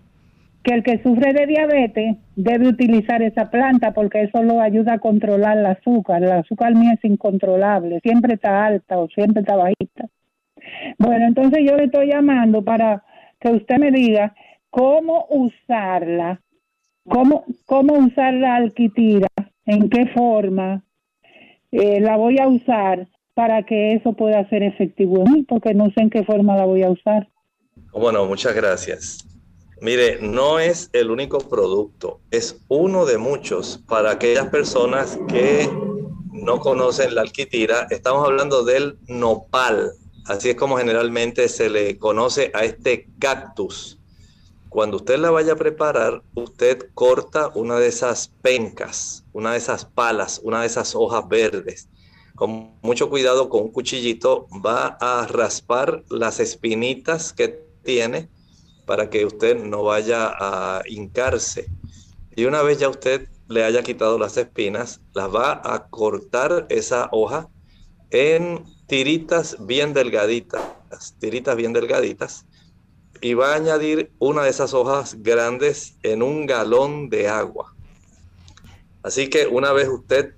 [0.63, 4.99] que el que sufre de diabetes debe utilizar esa planta porque eso lo ayuda a
[4.99, 6.23] controlar el azúcar.
[6.23, 10.07] El azúcar mío es incontrolable, siempre está alta o siempre está bajita.
[10.99, 13.03] Bueno, entonces yo le estoy llamando para
[13.39, 14.35] que usted me diga
[14.69, 16.41] cómo usarla,
[17.07, 19.27] cómo, cómo usar la alquitira,
[19.65, 20.83] en qué forma
[21.71, 25.89] eh, la voy a usar para que eso pueda ser efectivo en mí, porque no
[25.91, 27.27] sé en qué forma la voy a usar.
[27.93, 29.30] Bueno, muchas gracias.
[29.81, 35.67] Mire, no es el único producto, es uno de muchos para aquellas personas que
[36.31, 37.87] no conocen la alquitira.
[37.89, 39.93] Estamos hablando del nopal.
[40.27, 43.97] Así es como generalmente se le conoce a este cactus.
[44.69, 49.85] Cuando usted la vaya a preparar, usted corta una de esas pencas, una de esas
[49.85, 51.89] palas, una de esas hojas verdes.
[52.35, 58.29] Con mucho cuidado con un cuchillito va a raspar las espinitas que tiene
[58.91, 61.69] para que usted no vaya a hincarse.
[62.35, 67.07] Y una vez ya usted le haya quitado las espinas, las va a cortar esa
[67.13, 67.47] hoja
[68.09, 70.61] en tiritas bien delgaditas,
[71.19, 72.45] tiritas bien delgaditas,
[73.21, 77.73] y va a añadir una de esas hojas grandes en un galón de agua.
[79.03, 80.33] Así que una vez usted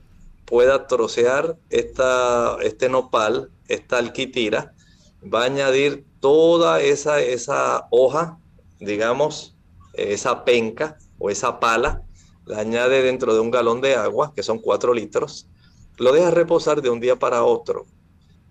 [0.46, 4.76] pueda trocear esta, este nopal, esta alquitira,
[5.24, 8.40] va a añadir toda esa, esa hoja,
[8.86, 9.56] digamos,
[9.94, 12.04] esa penca o esa pala,
[12.46, 15.48] la añade dentro de un galón de agua, que son cuatro litros,
[15.98, 17.86] lo deja reposar de un día para otro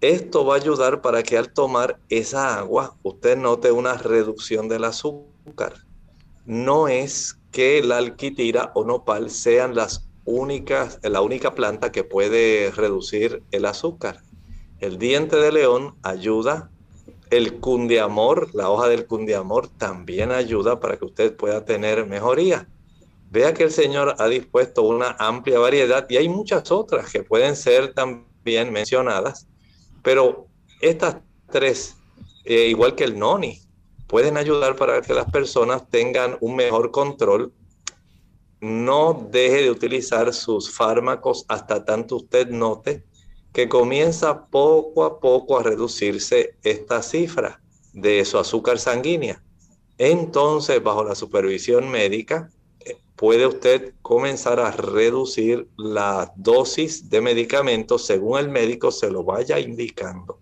[0.02, 4.82] esto va a ayudar para que al tomar esa agua usted note una reducción del
[4.82, 5.74] azúcar.
[6.44, 12.72] No es que la alquitira o nopal sean las únicas, la única planta que puede
[12.72, 14.24] reducir el azúcar.
[14.80, 16.72] El diente de león ayuda,
[17.32, 22.68] el cundiamor, la hoja del cundiamor también ayuda para que usted pueda tener mejoría.
[23.30, 27.56] Vea que el Señor ha dispuesto una amplia variedad y hay muchas otras que pueden
[27.56, 29.48] ser también mencionadas
[30.02, 30.48] pero
[30.80, 31.16] estas
[31.50, 31.96] tres,
[32.44, 33.60] eh, igual que el noni,
[34.08, 37.52] pueden ayudar para que las personas tengan un mejor control.
[38.60, 43.04] No deje de utilizar sus fármacos hasta tanto usted note
[43.52, 47.60] que comienza poco a poco a reducirse esta cifra
[47.92, 49.42] de su azúcar sanguínea.
[49.98, 52.50] Entonces, bajo la supervisión médica,
[52.80, 59.22] eh, puede usted comenzar a reducir la dosis de medicamentos según el médico se lo
[59.22, 60.38] vaya indicando.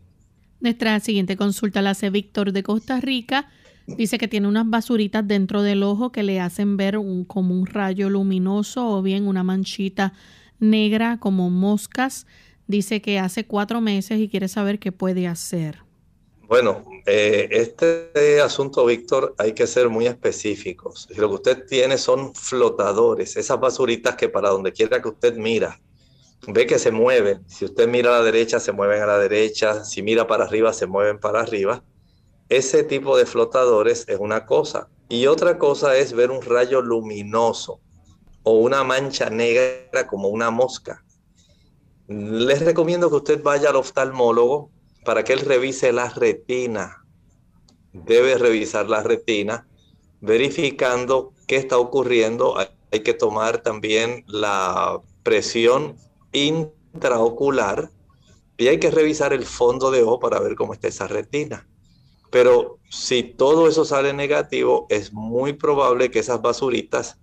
[0.61, 3.49] Nuestra siguiente consulta la hace Víctor de Costa Rica.
[3.87, 6.97] Dice que tiene unas basuritas dentro del ojo que le hacen ver
[7.27, 10.13] como un rayo luminoso o bien una manchita
[10.61, 12.27] negra como moscas.
[12.71, 15.81] Dice que hace cuatro meses y quiere saber qué puede hacer.
[16.47, 21.09] Bueno, eh, este asunto, Víctor, hay que ser muy específicos.
[21.16, 25.81] Lo que usted tiene son flotadores, esas basuritas que para donde quiera que usted mira,
[26.47, 27.43] ve que se mueven.
[27.49, 29.85] Si usted mira a la derecha, se mueven a la derecha.
[29.85, 31.83] Si mira para arriba, se mueven para arriba.
[32.49, 34.89] Ese tipo de flotadores es una cosa.
[35.09, 37.81] Y otra cosa es ver un rayo luminoso
[38.45, 41.05] o una mancha negra como una mosca.
[42.11, 44.73] Les recomiendo que usted vaya al oftalmólogo
[45.05, 47.07] para que él revise la retina.
[47.93, 49.69] Debe revisar la retina,
[50.21, 52.57] verificando qué está ocurriendo.
[52.91, 55.99] Hay que tomar también la presión
[56.33, 57.93] intraocular
[58.59, 61.69] y hay que revisar el fondo de ojo para ver cómo está esa retina.
[62.33, 67.21] Pero si todo eso sale negativo, es muy probable que esas basuritas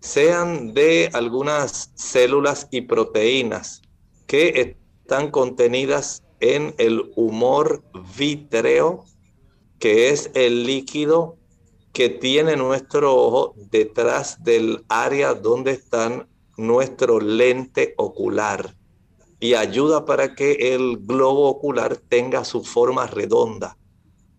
[0.00, 3.82] sean de algunas células y proteínas
[4.30, 7.82] que están contenidas en el humor
[8.16, 9.04] vítreo,
[9.80, 11.36] que es el líquido
[11.92, 18.76] que tiene nuestro ojo detrás del área donde está nuestro lente ocular
[19.40, 23.76] y ayuda para que el globo ocular tenga su forma redonda.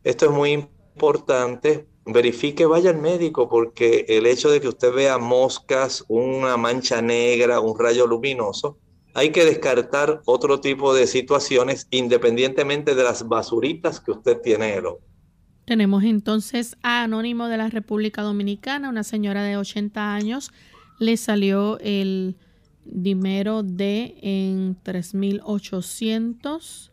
[0.05, 1.85] Esto es muy importante.
[2.05, 7.59] Verifique, vaya al médico, porque el hecho de que usted vea moscas, una mancha negra,
[7.59, 8.77] un rayo luminoso,
[9.13, 14.85] hay que descartar otro tipo de situaciones independientemente de las basuritas que usted tiene en
[14.85, 14.91] el.
[15.65, 20.51] Tenemos entonces a Anónimo de la República Dominicana, una señora de 80 años,
[20.99, 22.37] le salió el
[22.85, 26.91] dimero D en 3800.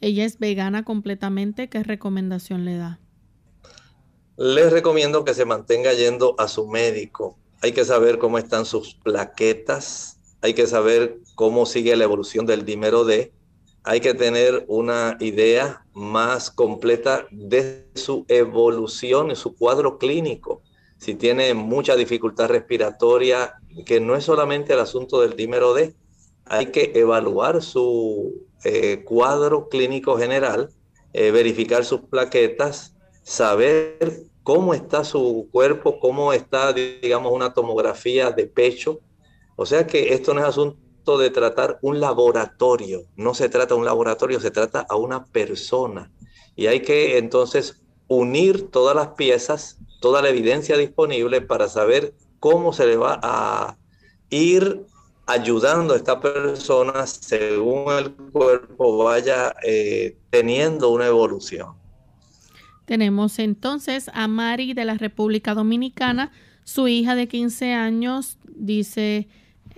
[0.00, 1.68] Ella es vegana completamente.
[1.68, 3.00] ¿Qué recomendación le da?
[4.36, 7.38] Les recomiendo que se mantenga yendo a su médico.
[7.62, 12.64] Hay que saber cómo están sus plaquetas, hay que saber cómo sigue la evolución del
[12.64, 13.32] dímero D,
[13.82, 20.62] hay que tener una idea más completa de su evolución, su cuadro clínico.
[20.98, 23.54] Si tiene mucha dificultad respiratoria,
[23.86, 25.94] que no es solamente el asunto del dímero D,
[26.44, 30.70] hay que evaluar su eh, cuadro clínico general,
[31.14, 38.46] eh, verificar sus plaquetas, saber cómo está su cuerpo, cómo está, digamos, una tomografía de
[38.46, 39.00] pecho,
[39.60, 43.84] o sea que esto no es asunto de tratar un laboratorio, no se trata un
[43.84, 46.10] laboratorio, se trata a una persona.
[46.56, 52.72] Y hay que entonces unir todas las piezas, toda la evidencia disponible para saber cómo
[52.72, 53.76] se le va a
[54.30, 54.86] ir
[55.26, 61.74] ayudando a esta persona según el cuerpo vaya eh, teniendo una evolución.
[62.86, 66.32] Tenemos entonces a Mari de la República Dominicana,
[66.64, 69.28] su hija de 15 años dice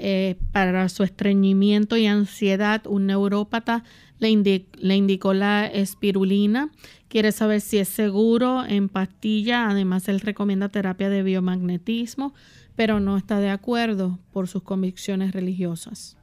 [0.04, 3.84] eh, para su estreñimiento y ansiedad, un neurópata
[4.18, 6.72] le, indicó la espirulina.
[7.06, 9.70] Quiere saber si es seguro en pastilla.
[9.70, 12.34] Además, él recomienda terapia de biomagnetismo,
[12.74, 16.16] pero no está de acuerdo por sus convicciones religiosas.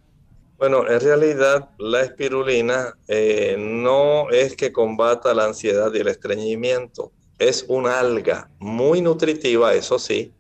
[0.57, 7.13] Bueno, en realidad la espirulina eh, no es que combata la ansiedad y el estreñimiento.
[7.37, 10.33] Es una alga muy nutritiva, eso sí,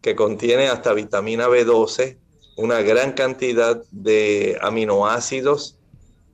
[0.00, 2.16] que contiene hasta vitamina B12,
[2.56, 5.78] una gran cantidad de aminoácidos,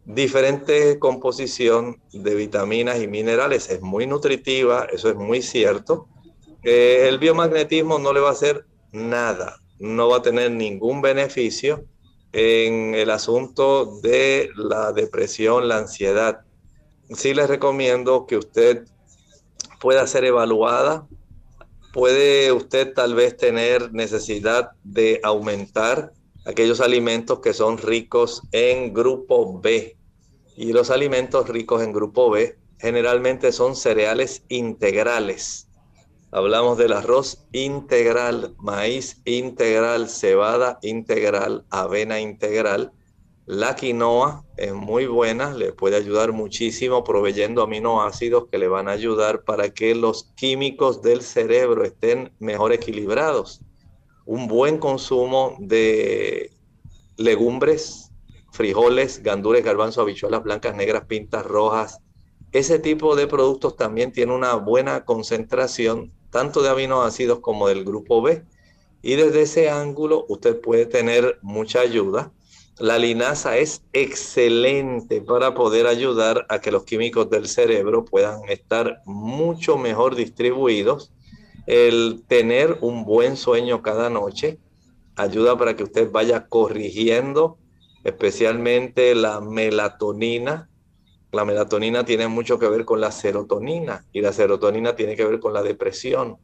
[0.04, 3.68] diferente composición de vitaminas y minerales.
[3.70, 6.08] Es muy nutritiva, eso es muy cierto.
[6.62, 11.84] Eh, el biomagnetismo no le va a hacer nada, no va a tener ningún beneficio
[12.32, 16.42] en el asunto de la depresión, la ansiedad.
[17.10, 18.84] Sí les recomiendo que usted
[19.80, 21.06] pueda ser evaluada
[21.92, 26.12] puede usted tal vez tener necesidad de aumentar
[26.44, 29.96] aquellos alimentos que son ricos en grupo B.
[30.56, 35.68] Y los alimentos ricos en grupo B generalmente son cereales integrales.
[36.30, 42.92] Hablamos del arroz integral, maíz integral, cebada integral, avena integral
[43.46, 48.92] la quinoa es muy buena, le puede ayudar muchísimo proveyendo aminoácidos que le van a
[48.92, 53.60] ayudar para que los químicos del cerebro estén mejor equilibrados.
[54.26, 56.52] Un buen consumo de
[57.16, 58.12] legumbres,
[58.52, 61.98] frijoles, gandules, garbanzos, habichuelas blancas, negras, pintas rojas.
[62.52, 68.22] Ese tipo de productos también tiene una buena concentración tanto de aminoácidos como del grupo
[68.22, 68.44] B.
[69.02, 72.32] Y desde ese ángulo usted puede tener mucha ayuda
[72.82, 79.02] La linaza es excelente para poder ayudar a que los químicos del cerebro puedan estar
[79.06, 81.12] mucho mejor distribuidos.
[81.68, 84.58] El tener un buen sueño cada noche
[85.14, 87.56] ayuda para que usted vaya corrigiendo
[88.02, 90.68] especialmente la melatonina.
[91.30, 95.38] La melatonina tiene mucho que ver con la serotonina y la serotonina tiene que ver
[95.38, 96.36] con la depresión.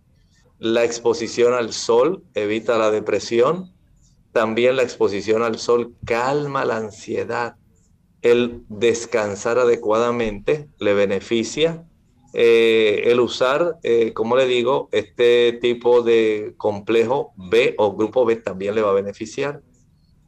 [0.61, 3.72] La exposición al sol evita la depresión.
[4.39, 7.57] También la exposición al sol calma la ansiedad.
[8.22, 11.84] El descansar adecuadamente le beneficia.
[12.34, 18.36] Eh, el usar, eh, como le digo, este tipo de complejo B o grupo B
[18.36, 19.61] también le va a beneficiar.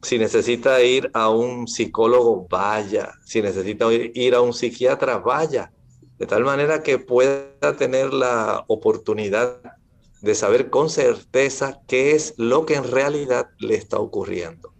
[0.01, 3.13] Si necesita ir a un psicólogo, vaya.
[3.23, 5.71] Si necesita ir a un psiquiatra, vaya.
[6.19, 9.61] De tal manera que pueda tener la oportunidad
[10.21, 14.73] de saber con certeza qué es lo que en realidad le está ocurriendo.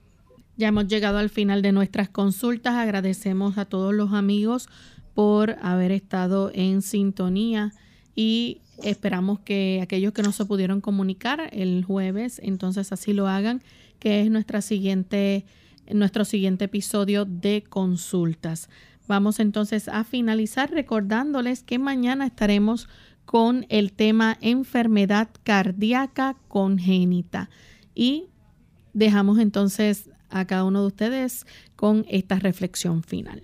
[0.58, 2.76] Ya hemos llegado al final de nuestras consultas.
[2.76, 4.70] Agradecemos a todos los amigos
[5.14, 7.74] por haber estado en sintonía
[8.16, 13.62] y esperamos que aquellos que no se pudieron comunicar el jueves, entonces así lo hagan
[14.02, 15.46] que es nuestra siguiente,
[15.88, 18.68] nuestro siguiente episodio de consultas.
[19.08, 22.90] Vamos entonces a finalizar recordándoles que mañana estaremos
[23.26, 27.50] con el tema enfermedad cardíaca congénita
[27.96, 28.28] y
[28.94, 31.46] dejamos entonces a cada uno de ustedes
[31.76, 33.42] con esta reflexión final.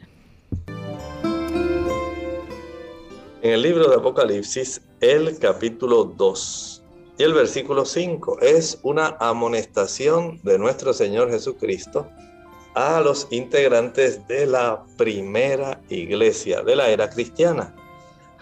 [3.41, 6.83] En el libro de Apocalipsis, el capítulo 2
[7.19, 12.07] y el versículo 5 es una amonestación de nuestro Señor Jesucristo
[12.75, 17.73] a los integrantes de la primera iglesia de la era cristiana.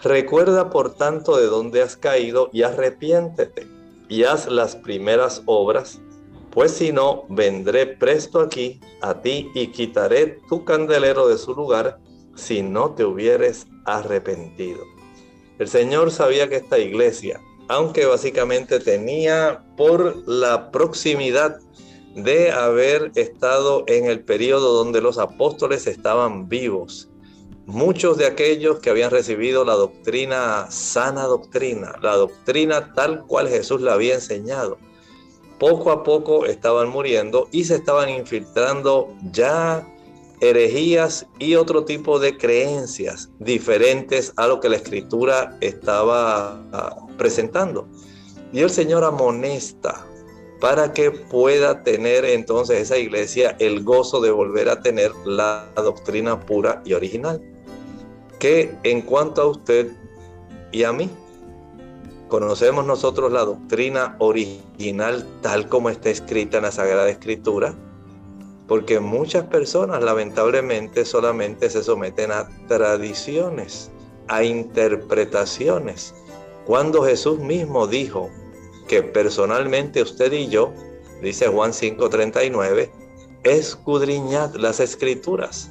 [0.02, 3.66] Recuerda por tanto de dónde has caído y arrepiéntete
[4.08, 6.00] y haz las primeras obras,
[6.50, 11.98] pues si no, vendré presto aquí a ti y quitaré tu candelero de su lugar
[12.34, 14.84] si no te hubieres arrepentido.
[15.58, 21.58] El Señor sabía que esta iglesia aunque básicamente tenía por la proximidad
[22.14, 27.10] de haber estado en el periodo donde los apóstoles estaban vivos.
[27.66, 33.80] Muchos de aquellos que habían recibido la doctrina, sana doctrina, la doctrina tal cual Jesús
[33.80, 34.78] la había enseñado,
[35.58, 39.84] poco a poco estaban muriendo y se estaban infiltrando ya
[40.40, 47.88] herejías y otro tipo de creencias diferentes a lo que la escritura estaba ah, presentando.
[48.52, 50.06] Y el Señor amonesta
[50.60, 56.38] para que pueda tener entonces esa iglesia el gozo de volver a tener la doctrina
[56.38, 57.42] pura y original.
[58.38, 59.92] Que en cuanto a usted
[60.72, 61.10] y a mí,
[62.28, 67.74] conocemos nosotros la doctrina original tal como está escrita en la Sagrada Escritura,
[68.66, 73.90] porque muchas personas lamentablemente solamente se someten a tradiciones,
[74.28, 76.14] a interpretaciones,
[76.66, 78.28] cuando Jesús mismo dijo
[78.88, 80.72] que personalmente usted y yo,
[81.22, 82.90] dice Juan 5:39,
[83.44, 85.70] escudriñad las escrituras,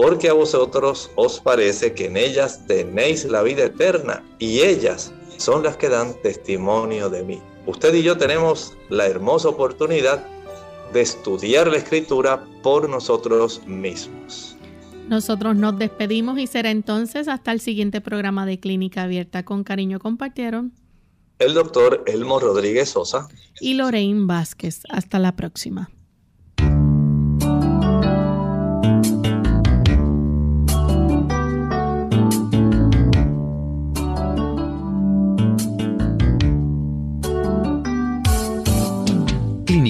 [0.00, 5.62] porque a vosotros os parece que en ellas tenéis la vida eterna y ellas son
[5.62, 7.38] las que dan testimonio de mí.
[7.66, 10.24] Usted y yo tenemos la hermosa oportunidad
[10.94, 14.56] de estudiar la escritura por nosotros mismos.
[15.10, 19.44] Nosotros nos despedimos y será entonces hasta el siguiente programa de Clínica Abierta.
[19.44, 20.72] Con cariño compartieron
[21.38, 23.28] el doctor Elmo Rodríguez Sosa
[23.60, 24.80] y Lorraine Vázquez.
[24.88, 25.90] Hasta la próxima.